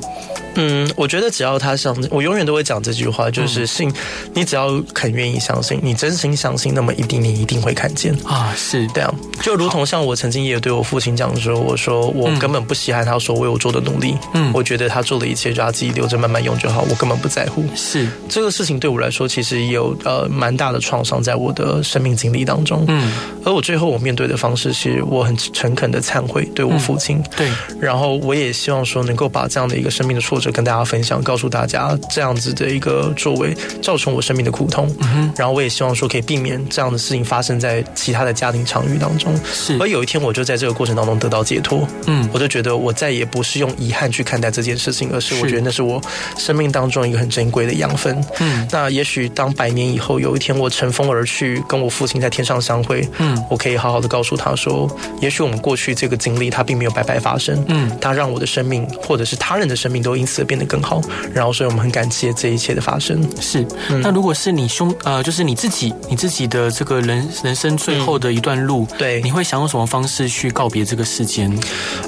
[0.57, 3.91] 嗯，我觉得只要他相信，我永远都会讲这句话，就是信，
[4.33, 8.15] 你只要肯愿意相信，你真心相信，那么一定你一定会看见。
[8.23, 8.87] 啊，是。
[8.93, 9.13] 这样。
[9.41, 17.61] 就如同像我曾经也有对我父亲讲说，我说我根本不稀罕他所为我做的努力，嗯，我觉得他做的一切就他自己留着慢慢用就好，我根本不在乎。
[17.75, 18.07] 是。
[18.29, 23.11] 这个事情对我来说，其实也有呃蛮大的创伤在我的生命经历当中，嗯，
[23.43, 30.45] 而我最后我面对的方式是我很诚恳的忏悔，对我父亲，对，然后我也希望说能够把这样的一个生命的挫折。
[30.55, 39.35] 跟大家分享，告诉大家这样子的一个作为造成我生命的苦痛，嗯，然后我也希望说可以避免这样的事情发生在其他的家庭场域当中。
[39.43, 46.01] 是，而有一天我就在这个过程当中得到解脱，嗯，我就觉得我再也不是用遗憾去看待这件事情，而是我觉得那是我
[46.37, 48.23] 生命当中一个很珍贵的养分。
[48.39, 60.45] 嗯，那也许当百年以后有一天我乘风而去，跟我父亲在天上相会，嗯，我可以好好的告诉他说，也许我们过去这个经历它并没有白白发生，嗯，它让我的生命或者是他人的生命都因此。
[60.45, 61.01] 变得更好，
[61.33, 63.19] 然后所以我们很感谢这一切的发生。
[63.41, 63.65] 是，
[64.03, 71.51] 那如果是你兄呃，就是你自己，你自己的这个人人生最后的一段路，嗯、对，你会想用什么方式去告别这个世间？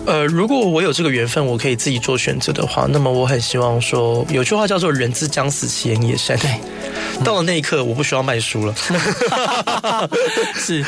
[0.05, 6.37] 呃，如果我有这个缘分，我可以自己做选择的话，那么我很希望说，有句话叫做“人之将死，其言也善”。
[6.39, 6.59] 对，
[7.23, 8.75] 到了那一刻，我不需要卖书了。
[10.53, 10.85] 是，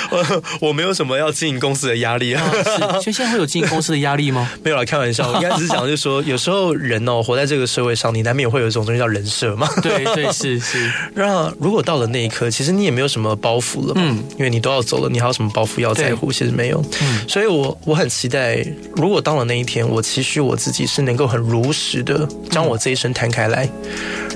[0.61, 2.43] 我没有什么要经营公司的压力啊。
[2.63, 4.47] 是，所以现在会有经营公司的压力吗？
[4.63, 5.27] 没有啦，开玩笑。
[5.27, 9.67] 我刚才只是讲，就是说，有时候人哦，活在这个社会上，你难免会有一种东西叫人设嘛。
[9.81, 10.91] 对对是是。
[11.15, 16.31] 那如果到了那一刻，其实你也没有什么包袱了，嗯，因为你都要走了，你还有什么包袱要在乎？
[16.31, 16.83] 其实没有。
[17.01, 18.63] 嗯，所以我我很期待，
[18.95, 23.69] 如果到了那一天，我期许我自己是能够很如实的将我这一生摊开来，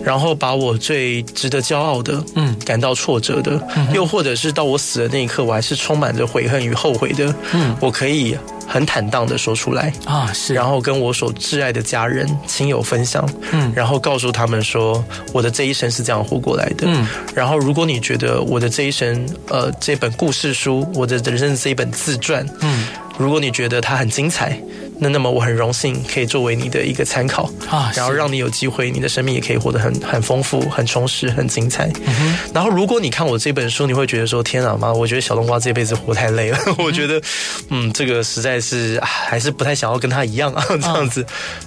[0.03, 3.61] 然后把我最值得骄傲的，嗯，感到挫折的，
[3.93, 8.37] 又或者是到我死的那一刻，我还是充满着悔恨与后悔的，嗯，我可以。
[8.67, 24.59] 很坦荡的说出来啊，是，然后跟我所挚爱的家人、亲友分享，嗯，然后告诉他们说，我的这一生是这样活过来的，嗯，然后如果你觉得我的这一生，呃，这本故事书，我的人生的这一本自传，嗯，如果你觉得它很精彩。
[25.03, 31.91] 那那么我很荣幸可以作为你的一个参考啊，然后让你有机会，你的生命也可以活得很很丰富、很充实、很精彩。
[32.05, 36.57] 嗯、然后如果你看我这本书，你会觉得说：“天啊妈，我觉得小冬瓜这辈子活太累了。
[36.67, 37.21] 嗯” 我觉得，
[37.67, 41.21] 嗯，这个实在是还是不太想要跟他一样啊，这样子。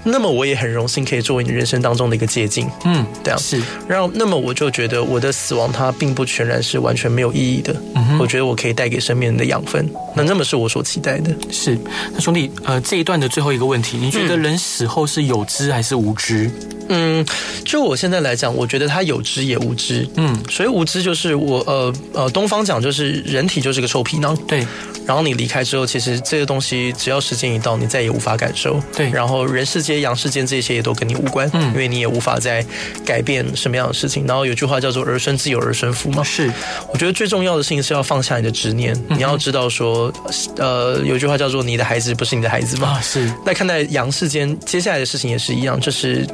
[0.04, 2.66] 嗯、那么我也很荣幸可以作为你人生当中的一个借鉴。
[2.86, 3.60] 嗯，这样是。
[3.86, 7.76] 然后那么我就觉得我的死亡它并不全然是完全没有意义的。
[7.94, 11.30] 嗯，我觉得我可以带给身边人的养分，那那么是我所期待的。
[11.52, 11.78] 是。
[12.14, 13.25] 那兄弟，呃，这一段的。
[13.28, 16.50] 最后一个问题，你觉得人死后是有知还是无知？
[16.88, 17.26] 嗯，
[17.64, 20.08] 就我现在来讲，我觉得他有知也无知。
[20.14, 24.36] 嗯，所以无知就是我呃呃，东方讲就是人体就是个臭皮囊。
[24.46, 24.64] 对。
[25.04, 28.80] 然后你离开之后，其实这个东西只要时间一到，你再也无法感受。
[28.94, 29.08] 对。
[29.10, 31.48] 然后人世间、阳世间这些也都跟你无关。
[31.54, 31.62] 嗯。
[31.72, 32.64] 因为你也无法再
[33.04, 34.24] 改变什么样的事情。
[34.26, 36.22] 然后有句话叫做“儿孙自有儿孙福”嘛。
[36.22, 36.52] 是。
[36.92, 38.94] 我觉得最重要的事情是要放下你的执念。
[39.08, 39.18] 嗯。
[39.18, 40.12] 你要知道说，
[40.58, 42.90] 呃，有句话叫做“你的孩子不是你的孩子”嘛。
[42.90, 43.32] 啊，是。
[43.44, 46.26] 那看待杨世坚接下来的事情也是一样，就是。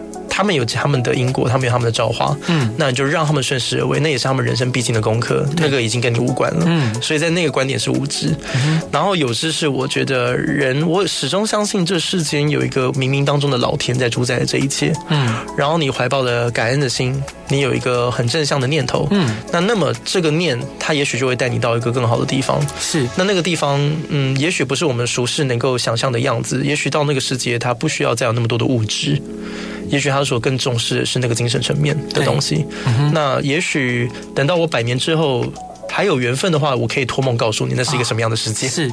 [0.43, 29.23] 他们有他们的因果，他们有他们的造化，嗯，那你就让他们顺势而为，那也是他们人生必经的功课，那个已经跟你无关了，嗯，所以在那个观点是无知，嗯，然后有知是我觉得人，我始终相信这世间有一个冥冥当中的老天在主宰这一切，嗯，然后你怀抱的感恩的心，你有一个很正向的念头，嗯，那那么这个念，它也许就会带你到一个更好的地方，是，那那个地方，嗯，也许不是我们俗世能够想象的样子，也许到那个世界，它不需要再有那么多的物质。
[29.93, 32.67] 也许他所更重视的是那个精神层面的东西。
[33.13, 35.45] 那也许等到我百年之后。
[35.93, 38.67] 还有缘分的话，我可以托梦告诉你，那是一个什么样的世界。
[38.67, 38.91] 是，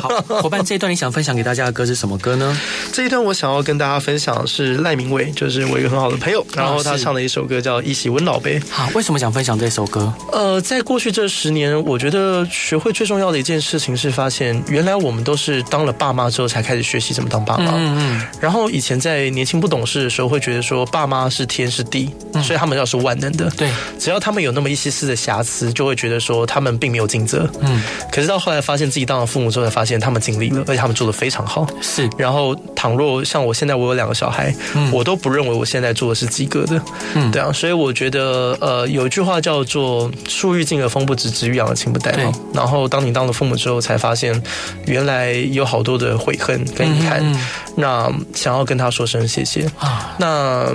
[0.00, 0.08] 好，
[0.42, 2.60] 伙伴，这一段你想分享给大家的歌是什么歌呢？
[2.92, 8.60] 这一段我想要跟大家分享的是赖明伟，就是我一个很好的朋友，然后他唱的一首歌叫《一洗温老杯》。
[8.68, 10.12] 好，为什么想分享这首歌？
[10.30, 17.72] 呃，在过去这十年，我觉得学会最重要的一件事情是发现，原来我们都是当了爸妈之后才开始学习怎么当爸妈。
[17.74, 18.26] 嗯嗯。
[18.38, 22.10] 然后以前在年轻不懂事的时候，会觉得说爸妈是天是地，
[22.44, 23.48] 所以他们要是万能的。
[23.56, 26.20] 对，只要他们有那么一丝丝的瑕疵，就会觉得。
[26.26, 31.66] 说他们并没有尽责，嗯，可是到后来发现自己当了父母之后，才发现他们尽力了，而且他们做的非常好。
[31.80, 36.82] 是，然后倘若像我现在我有两个小孩，嗯，我都不认为我现在做的是及格的，
[37.14, 42.32] 嗯，对啊，所以我觉得呃，有一句话叫做“树欲静而风不止，子欲养而亲不待”嘛。
[42.52, 44.42] 然后当你当了父母之后，才发现
[44.86, 47.40] 原来有好多的悔恨跟遗憾，嗯嗯，
[47.76, 49.70] 那想要跟他说声谢谢。
[49.78, 50.14] 啊。
[50.18, 50.66] 那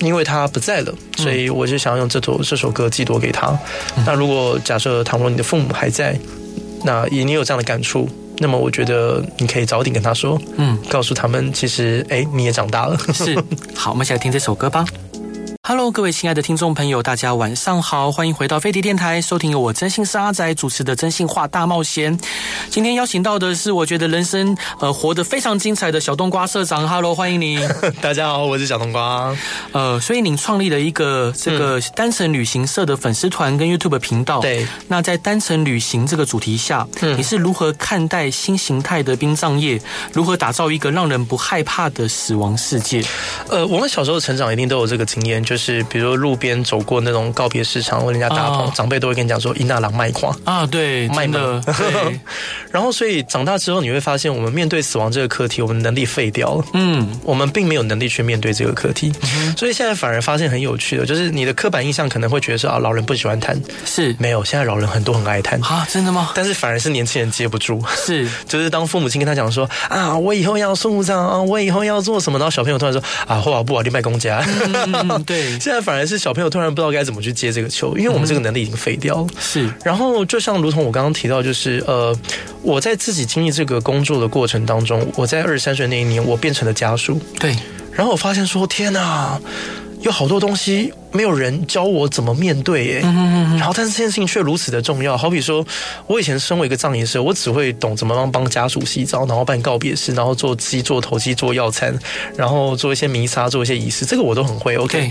[0.00, 3.48] 因为他不在了，所以我就想要用这首这首歌寄托给他。
[3.96, 4.96] 嗯，那如果假设。
[5.06, 6.18] 倘若你的父母还在，
[6.82, 12.98] 那也你有这样的感触，那么我觉得你可以早点跟他说，嗯，告诉他们其实哎、欸，你也长大了。
[13.12, 13.36] 是，
[13.72, 14.84] 好，我们一起来听这首歌吧。
[15.68, 22.16] Hello，各位亲爱的听众朋友，大家晚上好，欢迎回到飞碟电台，收听由我真心是阿仔主持的《真心话大冒险》。
[22.70, 26.88] 今天邀请到的是我觉得人生呃活得非常精彩的小冬瓜社长。
[26.88, 27.58] Hello，欢迎你。
[28.00, 29.36] 大家好，我是小冬瓜。
[29.72, 34.38] 呃，所以您创立了一个这个 单程旅行社的粉丝团跟 YouTube 频道。
[34.38, 34.64] 对。
[34.86, 39.82] 那在单程旅行这个主题下，嗯，你是如何看待新形态的殡葬业？
[40.12, 43.02] 如何打造一个让人不害怕的死亡世界？
[43.48, 45.55] 呃，我们小时候成长一定都有这个经验，就。
[45.56, 51.58] 就是比如说路边走过那种告别市场，问人家大棚，长辈都会跟你讲说“伊那郎卖矿啊”，对，卖的。
[51.62, 52.20] 对。
[52.70, 56.64] 然后，所以长大之后，你会发现，我们面对死亡这个课题，我们能力废掉了。
[56.74, 59.10] 嗯，我们并没有能力去面对这个课题。
[59.56, 64.44] 所以现在反而发现很有趣的，就是你的刻板印象可能会觉得说啊，老人不喜欢谈，是没有。
[64.44, 66.32] 现在老人很多很爱谈啊，真的吗？
[66.34, 74.44] 但是反而是年轻人接不住，是， 就是当父母亲跟他讲说啊，我以后要送葬啊，我以后要做什么，然后小朋友突然说啊，后不好你卖公家。
[74.66, 75.45] 嗯，对。
[75.60, 79.26] 现在反而是小朋友突然不知道该怎么去接这个球，因为我们这个能力已经废掉了。
[79.38, 82.16] 是，然后就像如同我刚刚提到，就是呃，
[82.62, 87.20] 我在自己经历这个工作的过程当中，我在二十三岁那一年，我变成了家属。
[87.38, 87.56] 对，
[87.92, 89.40] 然后我发现说，天哪，
[90.06, 95.16] 有好多东西没有人教我怎么面对，耶，然后但是这件事情却如此的重要。
[95.16, 95.66] 好比说，
[96.06, 101.92] 我以前身为一个葬仪师，我只会懂怎么帮帮家属洗澡，然后办告别式，然后做鸡、做头鸡、做药餐，
[102.36, 104.76] 然后做一些弥撒、做一些仪式，这个我都很会。
[104.76, 105.10] OK。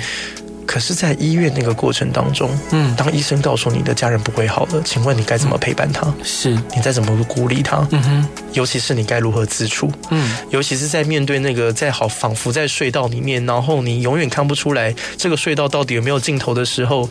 [0.66, 6.14] 可是，在医院那个过程当中，嗯，当医生告诉你的家人不会好了，请问你该怎么陪伴他？
[6.24, 7.88] 是，你再怎么鼓励他？
[7.92, 9.92] 嗯哼，尤其是你该如何自处？
[10.10, 17.08] 嗯，尤其是在面对那个在好仿佛在隧道里面，然后你永远看不出来这个隧道到底有没有尽头的时候。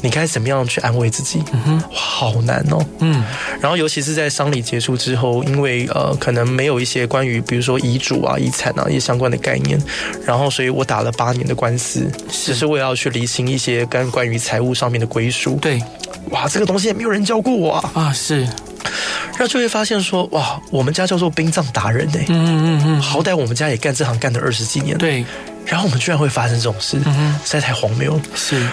[0.00, 1.42] 你该怎么样去安慰自己？
[1.52, 2.84] 嗯哼，哇，好难哦。
[3.00, 3.24] 嗯，
[3.60, 9.80] 然后尤其是在丧礼结束之后，因为呃，可能没有一些关于比如说遗嘱啊、遗产啊一些相关的概念，
[10.24, 15.56] 然后所以我打了八年的官司，只是为了要去厘清一些跟关于财务上面的归属。
[15.56, 15.82] 对，
[16.30, 17.90] 哇，这个东西也没有人教过我啊。
[17.94, 22.18] 啊，是，然后就会发现说，哇，我们家叫做殡葬达人呢。
[22.28, 24.96] 嗯嗯嗯，好歹我们家也干这行干了二十几年。
[24.96, 25.24] 对，
[25.66, 28.20] 然后我们居然会发生这种事，嗯实在太荒谬了。
[28.34, 28.66] 是。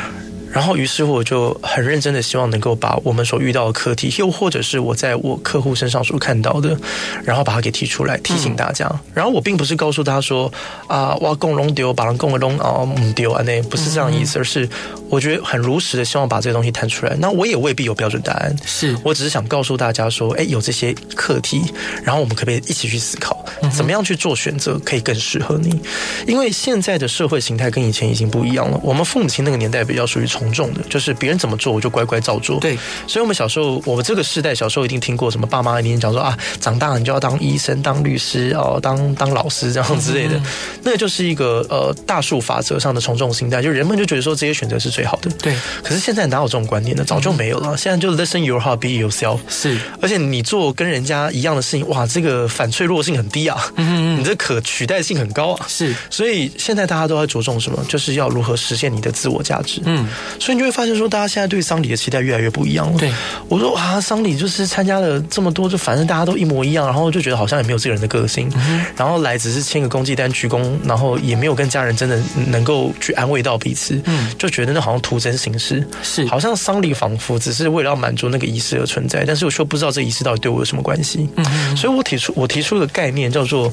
[0.55, 6.77] 然后，于是乎我就很认真的希望能够把我们所遇到的课题，又或者是我在我客户身上所看到的，
[7.25, 8.89] 然后把它给提出来，提醒大家。
[9.13, 10.49] 然后我并不是告诉他说
[10.87, 14.65] 啊，挖共龙丢，把人共龙啊唔丢啊，那不是这样意思，而是
[15.09, 17.13] 我觉得很如实的希望把这个东西谈出来。
[17.19, 21.61] 那我也未必有标准答案，是我只是想告诉大家说，哎，有这些课题，
[22.01, 25.77] 然后我们可不可以一起去思考，怎么样去做选择可以更适合你？
[26.25, 28.79] 因为现在的社会形态跟以前已经不一样了。
[28.81, 30.44] 我们父母亲那个年代比较属于从。
[30.51, 32.59] 重的就是别人怎么做，我就乖乖照做。
[32.59, 32.77] 对，
[33.07, 40.37] 所以我们小时候，我们这个世代小时候一定听过什么爸妈一定讲说啊，长大了你就要当医生、当律师哦，当当老师这样之类的。
[40.37, 40.43] 嗯、
[40.83, 45.29] 那个就是一个呃大数法则上的从众心态，就人们就觉得说这些选择是最好的。
[45.41, 47.03] 对，可是现在哪有这种观念呢？
[47.03, 47.69] 早就没有了。
[47.71, 49.39] 嗯、现在就 listen your heart, be yourself。
[49.47, 55.65] 是，而且你做跟人家一样的事情，哇，这个反脆弱性很低啊，你这可取代性很高啊。
[55.67, 57.83] 是，所以现在大家都在着重什么？
[57.87, 59.81] 就是要如何实现你的自我价值。
[59.85, 60.07] 嗯，
[60.39, 60.75] 所以你就会。
[60.75, 62.99] 发现说，大家现在对丧礼的期待越来越不一样了。
[62.99, 63.09] 对，
[63.47, 76.25] 我说啊，丧礼就是参加了这么多，就反正大家都一模一样，然后就觉得好像也没有这个人的个性，嗯、然后来只是签个公祭单鞠躬，然后也没有跟家人真的能够去安慰到彼此，嗯，就觉得那好像徒增形式，是。
[76.25, 83.71] 好像丧礼仿佛只是为了要满足那个仪式而存在，但是我却不知道这仪式到底对我有什么关系，嗯，所以我提出我提出的概念叫做。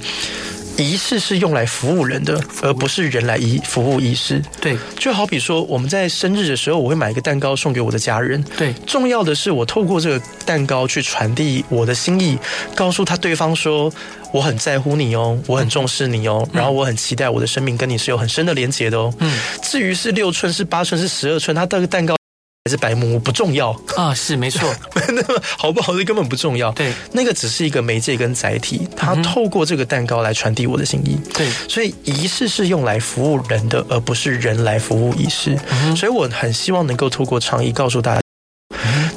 [0.79, 4.43] 仪式是用来服务人的，而不是人来仪服务仪式。
[4.61, 8.43] 对，就好比说我们在生日的时候，我会买一个蛋糕送给我的家人。
[8.57, 12.39] 对，重要的是我透过这个蛋糕去传递我的心意，
[12.75, 13.93] 告诉他对方说
[14.33, 19.13] 我很在乎你哦，我很重视你哦，然后我很期待我的生命跟你是有很深的连结的哦。
[19.19, 22.17] 嗯，至于是六寸是八寸是十二寸，它这个蛋糕。
[22.65, 24.73] 还是白木不重要啊，是没错，
[25.09, 26.71] 那么好不好的根本不重要。
[26.71, 31.19] 对，那个只是一个媒介跟载体，它透过这个蛋糕来传递我的心意。
[31.35, 35.59] 对，所以仪式是用来服务人的，而不是人来服务仪式。
[35.97, 38.21] 所以我很希望能够透过倡议告诉大家，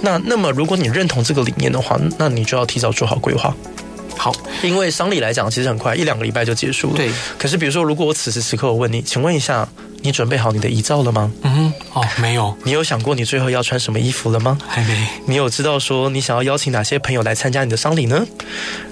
[0.02, 3.56] 那那么如果你认同这个理念的话，那你就要提早做好规划。
[4.18, 6.98] 好，因为丧礼来讲其实很快，一两个礼拜就结束了。
[6.98, 9.70] 对，可是比如说，如果我此时此刻我问你，请问一下。
[10.06, 11.32] 你准备好你的遗照了吗？
[11.42, 12.56] 嗯哼，哦，没有。
[12.64, 14.56] 你有想过你最后要穿什么衣服了吗？
[14.68, 15.08] 还没。
[15.26, 18.24] 你有知道说你想要邀请哪些朋友来参加你的丧礼呢？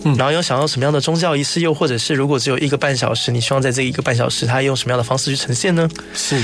[0.03, 5.87] 嗯，然后有想要什么样的宗教仪式，又或者是如果只有一个半小时，你希望在这一个半小时，他用什么样的方式去呈现呢？
[6.15, 6.41] 是。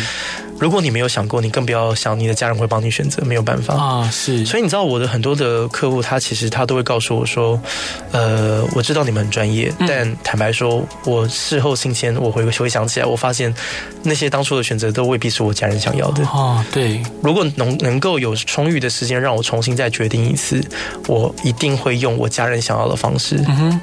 [0.59, 4.11] 如果你没有想过，你更不要想你的家人会帮你选择，没有办法啊。
[4.11, 7.59] 是，所以你知道我的很多的客户，他其实他都会告诉我说，
[8.11, 13.55] 呃，我知道你们很专业，嗯、但坦白说，我事后心间我回回想起来，我发现
[14.03, 16.23] 那些当初的选择都未必是我家人想要的。
[16.25, 17.01] 哦，对。
[17.23, 20.63] 如果能能够有充裕的时间让我重新再决定一次，
[21.07, 23.35] 我一定会用我家人想要的方式。
[23.47, 23.81] 嗯哼。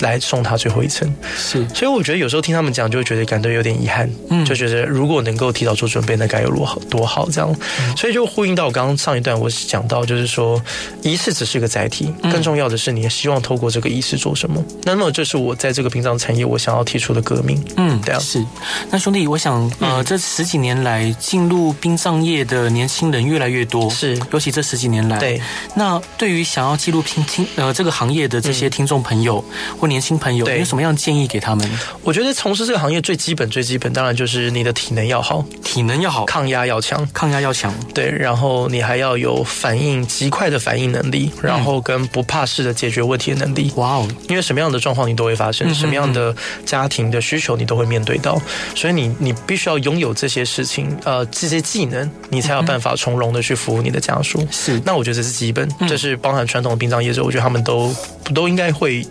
[0.00, 10.60] 来送他最后一程，是，所以我觉得有时候听他们讲，就会觉得感到有点遗憾，嗯，就觉得如果能够提早做准备，那该有多好多好这样，嗯，所以就呼应到我刚刚上一段我讲到，就是说
[11.02, 14.60] 仪式只是一个载体，更重要的是你希望透过这个仪式做什么。
[14.60, 18.44] 嗯，那么这是我在这个殡葬产业我想要提出的革命，嗯，对啊，是。
[18.90, 25.40] 那兄弟，我想呃，这十几年来进入殡葬业的年轻人越来越多，是，尤其这十几年来，对。
[25.74, 29.44] 那对于想要记录听听呃这个行业的这些听众朋友。
[29.86, 31.68] 年轻朋友，有什么样的建议给他们？
[32.02, 37.74] 我觉得从事这个行业最基本、最基本，当然就是你的体能要好，体能要好，抗压要强，抗压要强。
[37.92, 43.72] 对，然后你还要有反应极快的反应能力，然后跟不怕事的解决问题的能力。
[43.76, 44.08] 哇哦！
[44.28, 48.40] 因为什么样的状况你都会发生，什么样的家庭的需求你都会面对到，
[48.74, 54.46] 所以你你必须要拥有这些事情，呃，这些技能，你才有办法从容的去服务你的家属。
[54.50, 57.94] 是，那我觉得这是基本，这是包含传统的殡葬业者，我觉得他们都
[58.34, 59.06] 都应该会。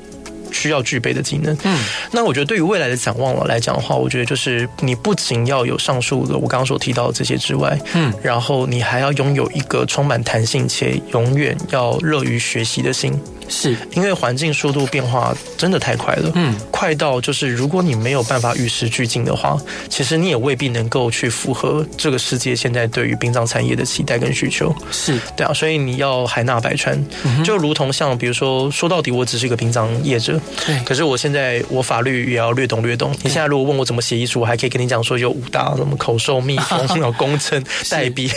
[0.53, 1.57] 需要具备的技能。
[1.63, 1.77] 嗯，
[2.11, 13.19] 那我觉得对于未来的展望来讲的话，我觉得就是你不仅要有上述的我刚刚所提到的这些之外，嗯，然后你还要拥有一个充满弹性且永远要乐于学习的心。
[13.47, 13.75] 是。
[13.93, 19.57] 因为环境速度变化真的太快了，嗯，快到就是如果你没有办法与时俱进的话，
[19.89, 24.73] 其实你也未必能够去符合这个世界现在对于殡葬产业的期待跟需求。
[24.91, 25.19] 是。
[25.35, 26.97] 对啊，所以你要海纳百川，
[27.43, 33.11] 就如同像比如说，说到底我只是一个殡葬业者，对，可是我现在我法律也要略懂略懂。
[33.23, 38.29] 你现在如果问我怎么写遗嘱，我还可以跟你讲说有五大什么口授、密封、然后公证、代笔，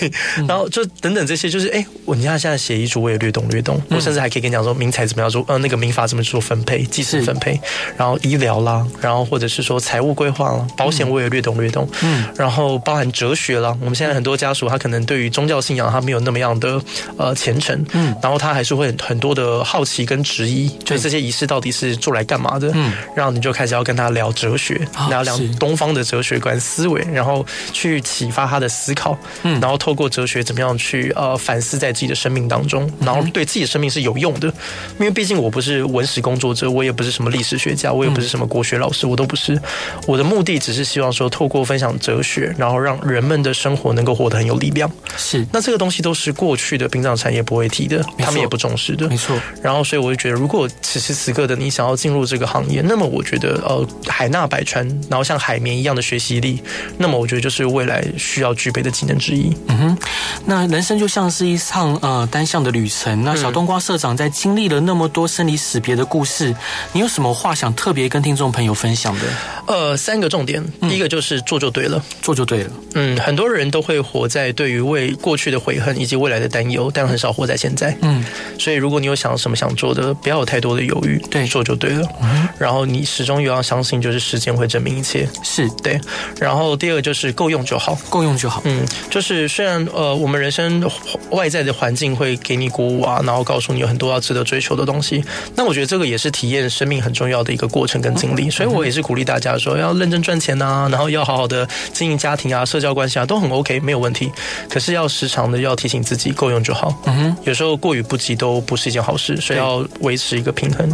[0.48, 5.06] 然后就等等这些，就是哎，我你看现在写遗嘱我也略懂略懂，我甚至还可以跟你讲说明才。
[5.06, 5.44] 怎么样做？
[5.46, 7.60] 呃，那个民法怎么做分配、继承分配，
[7.96, 11.88] 然后医疗啦，然后或者是说财务规划啦，保险我也略懂略懂。
[12.02, 16.82] 嗯，然后包含哲学啦，我们现在很多家属他可能对于宗教信仰他没有那么样的
[17.16, 22.72] 呃虔诚，嗯，然后他还是会很很多的好奇跟质疑，就是这些仪式到底是做来干嘛的？
[22.74, 34.52] 嗯，然后你就开始要跟他聊哲学，聊聊东方的哲学观思维，然后去启发他的思考，嗯，然后透过哲学怎么样去呃反思在自己的生命当中，然后对自己的生命是有用的。
[34.98, 39.60] 因为毕竟我不是文史工作者，我也不是什么历史学家，我也不是什么国学老师，我都不是。
[40.06, 44.90] 我的目的只是希望说，透过分享哲学，然后让人们的生活能够活得很有力量。
[45.16, 49.08] 是，那这个东西都是过去的殡葬产业不会提的，他们也不重视的。
[49.08, 49.38] 没错。
[49.62, 56.62] 然后，所以我就觉得，如果此时此刻的你想要进入这个行业，那么我觉得，呃，海纳百川，然后像海绵一样的学习力，
[56.98, 59.56] 那么我觉得就是未来需要具备的技能之一。
[59.68, 59.98] 嗯哼。
[60.44, 63.24] 那人生就像是一场呃单向的旅程。
[63.24, 66.54] 那小冬瓜社长在经历了那么多生离死别的故事，
[66.92, 69.24] 你有什么话想特别跟听众朋友分享的？
[69.66, 72.70] 呃，三个重点，第一个就是做就对了，做就对了。
[72.94, 77.96] 嗯，很多人都会活在对于为过去的悔恨以及未来的担忧，但很少活在现在。
[78.02, 78.24] 嗯，
[78.58, 82.08] 所以如果你有想什么想做的，不要有太多的犹豫，对，做就对了。
[82.22, 85.28] 嗯，然后你始终又要相信，就是时间会证明一切。
[85.42, 86.00] 是对。
[86.40, 88.62] 然后第二个就是够用就好，够用就好。
[88.64, 90.88] 嗯，就是虽然呃，我们人生
[91.30, 95.22] 外在的环境会给你鼓舞啊，然后告诉你有很多要值得追求的东西。
[95.54, 104.32] 那我觉得这个也是体验生命很重要的一个过程跟经历，所以我也是鼓励大家说要认真赚钱啊，然后要好好的经营家庭啊、社交关系啊，都很 OK，没有问题。
[104.68, 106.92] 可是要时常的要提醒自己够用就好。
[107.04, 110.90] 嗯哼，有时候过与不及都不是一件好事，所以要维持一个平衡。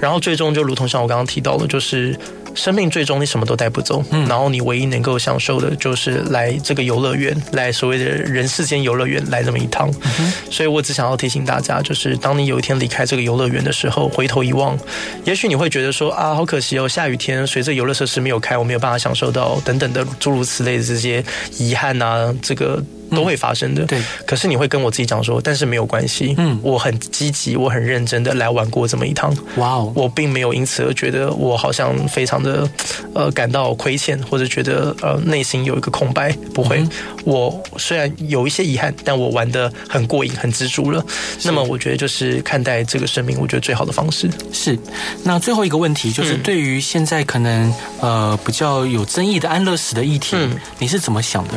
[0.00, 2.18] 然后最终就如同像我刚刚提到的，就是。
[2.54, 9.90] 生命最终你什么都带不走，嗯，然后你唯一能够享受的就是来这个游乐园，来所谓的人世间游乐园来这么一趟。
[10.18, 14.78] 嗯，所以我只想要提醒大家，就是当你有一天离开这个游乐园的时候，回头一望，
[15.24, 21.24] 也许你会觉得说啊，好可惜哦，下雨天，随着游乐设施没有开，我没有办法享受到等等的诸如此类的这些
[21.58, 22.82] 遗憾啊，这个。
[23.14, 23.84] 都会发生的。
[23.84, 29.34] 对，可是你会跟我自己讲说，但是没有关系，嗯，我很积极，我很认真的来玩过这么一趟。
[29.56, 32.68] 哇哦，我并没有因此而觉得我好像非常的
[33.14, 36.32] 呃感到亏欠，或者觉得呃内心有一个空白。
[36.54, 36.84] 不会，
[37.24, 41.04] 我虽然有一些遗憾，但我玩的很过瘾，很知足了。
[41.44, 44.78] 那么我觉得就是看待这个生命，我觉得最好的方式是。
[45.24, 50.36] 那最后一个问题就是，对于现在可能呃比较有争议的安乐死的议题，
[50.78, 51.54] 你是怎么想的？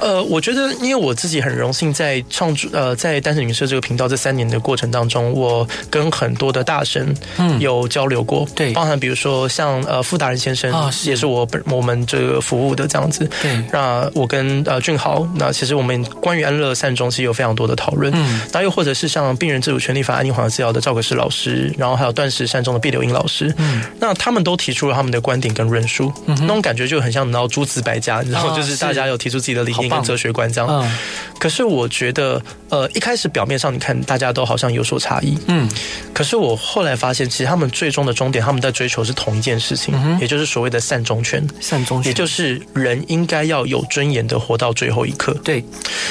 [0.00, 7.56] 呃，我觉得，因为我自己很荣幸在创作呃在单程旅社这个频道这三年的过程当中，我跟很多的大神嗯。
[7.66, 30.90] 有交流过，对，包含比如说像呃傅达仁先生啊，也是我本我们这个服务的这样子，对，那我跟呃俊豪，那其实我们关于安乐善终其实有非常多的讨论，嗯，那又或者是像病人自主权利法安宁缓和治疗的赵可士老师，然后还有断食善终的毕柳英老师，嗯，那他们都提出了他们的观点跟论述，嗯，那种感觉就很像然后诸子百家，然后就是大家有提出自己的理念跟哲学观这样，嗯，
[31.38, 35.68] 可是我觉得呃一开始表面上你看大家都好像有所差异，嗯，
[36.12, 45.64] 可是我后来发现其实他们最终的终点他们在追求是同一件事情，嗯，也就是所谓的善终权，善终权，也就是人应该要有尊严的活到最后一刻，对，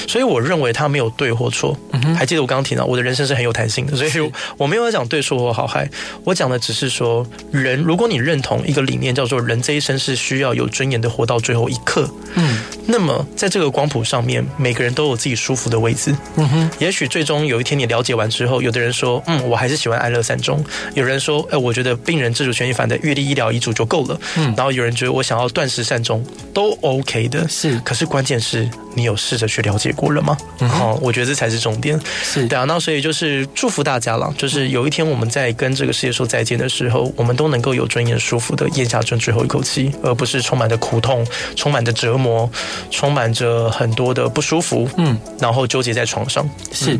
[0.07, 5.89] 所以我认为他没有对或错，嗯，还记得我刚刚提到我的人生是很有弹性的，所以我没有讲对错或好坏，
[6.23, 20.63] 我讲的只是说人，如果你认同一个理念叫做人这一生是需要有尊严的活到最后一刻，嗯，那么在这个光谱上面，每个人都有自己舒服的位置，嗯哼，也许最终有一天你了解完之后，有的人说，嗯，我还是喜欢安乐善终，
[20.93, 26.23] 有人说，哎，我觉得病人自主权益法的预立医疗遗嘱就够了，嗯，然后有人觉得我想要断食善终，
[26.53, 30.37] 都 OK 的，是，可是关键是你有试着去了解过了吗？
[30.59, 32.45] 嗯，好，我觉得这才是重点，是。
[32.47, 41.25] 对啊，那所以就是祝福大家了，就是有一天我们在跟这个世界说再见的时候，我们都能够有尊严、舒服的咽下这最后一口气，而不是充满着苦痛、
[41.55, 42.49] 充满着折磨、
[42.89, 46.47] 充满着很多的不舒服，嗯，然后纠结在床上。
[46.71, 46.99] 是，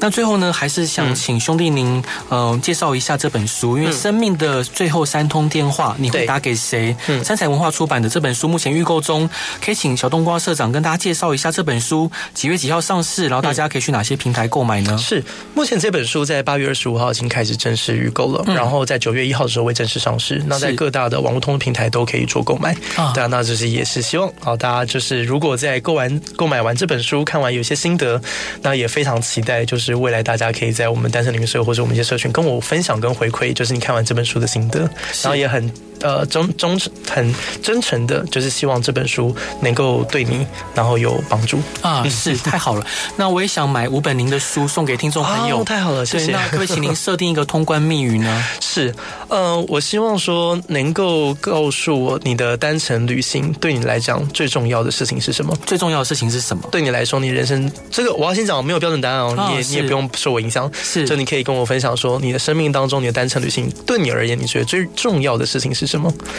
[0.00, 6.94] 那最后呢，还是想请兄弟您，嗯、呃，介绍一下这本书，因为生命的最后三通电话，你会打给谁？
[7.08, 9.28] 嗯，三彩文化出版的这本书目前预购中，
[9.64, 14.96] 可以请小冬瓜社长跟大家介绍一下这本书几月几号上市，然后大家可以去哪些平台购买呢？
[14.98, 15.22] 是，
[15.54, 20.42] 目前这本书在八月二十五号已经开始正式预购了，嗯、然后在九月一号的时候会正式上市。
[20.46, 22.76] 那在各大的网络通平台都可以做购买。
[22.96, 28.20] 啊，那就是也是希望好，大家就是如果在购完购买完这本书，看完有些心得，
[28.62, 34.80] 那也非常期待，就是未来大家可以在我们单身旅社或者我们一些社群跟我分享跟回馈，就是你看完这本书的心得，
[35.22, 35.70] 然后也很。
[36.02, 42.04] 呃，忠忠诚很真诚的，就是希望这本书能够对你，然后有帮助啊！
[42.08, 42.84] 是太好了。
[43.16, 45.60] 那我也想买五本您的书送给听众朋友。
[45.60, 46.32] 哦，太好了，谢谢。
[46.32, 48.44] 那可不可以请您设定一个通关密语呢？
[48.60, 48.94] 是，
[49.28, 55.56] 呃，我希望说能够告诉我你的单程旅行对你来讲最重要的事情是什么？
[55.64, 56.68] 最重要的事情是什么？
[56.70, 60.70] 对你来说，你人生这个我要先讲，没有标准答案哦，你也你也不用受我影响。
[60.82, 65.91] 是，就你可以跟我分享说，你的生命当中，你的单程旅行对你而言，你觉得最重要的事情是什么？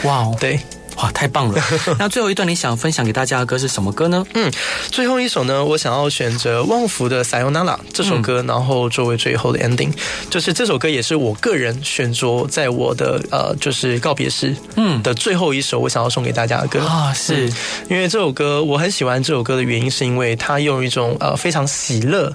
[0.04, 0.60] 哇哦，对。
[0.96, 1.60] 哇，太棒了！
[1.98, 4.24] 那最后一段你想分享给大家的歌是什么歌呢？
[4.34, 4.50] 嗯，
[4.90, 9.92] 最后一首呢，我想要选择旺福的《Sayonara》这首歌，然后作为最后的 ending。
[10.30, 17.48] 就是这首歌也是我个人选择在我的呃，就是告别式嗯的最后一首，我想要送给大家的歌啊，是
[17.90, 22.32] 因为这首歌我很喜欢这首歌的原因，是因为它用一种呃非常喜乐、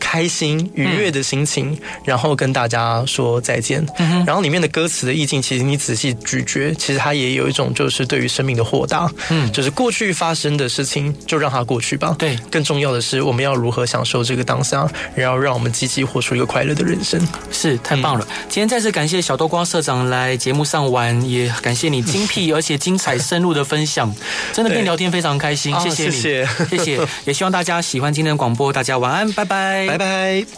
[0.00, 3.86] 开心、愉悦的心情，然后跟大家说再见。
[4.26, 7.99] 然后里面的歌词的意境，其实你仔细咀嚼，其实它也有一种就是。
[8.00, 12.14] 是对于生命的豁达，嗯，就是过去发生的事情就让它过去吧。
[12.18, 17.20] 对，更重要的是我们要如何享受这个当下，然后让我们积极活出一个快乐的人生。
[17.52, 18.26] 是太棒了！
[18.30, 24.12] 嗯、今天再次感谢小豆瓜社长来节目上玩，也感谢你精辟 而且精彩深入的分享，
[24.52, 25.78] 真的跟你聊天非常开心。
[25.80, 28.72] 谢谢你，谢谢，谢谢， 也希望大家喜欢今天的广播。
[28.72, 30.50] 大家晚安，拜拜，拜拜。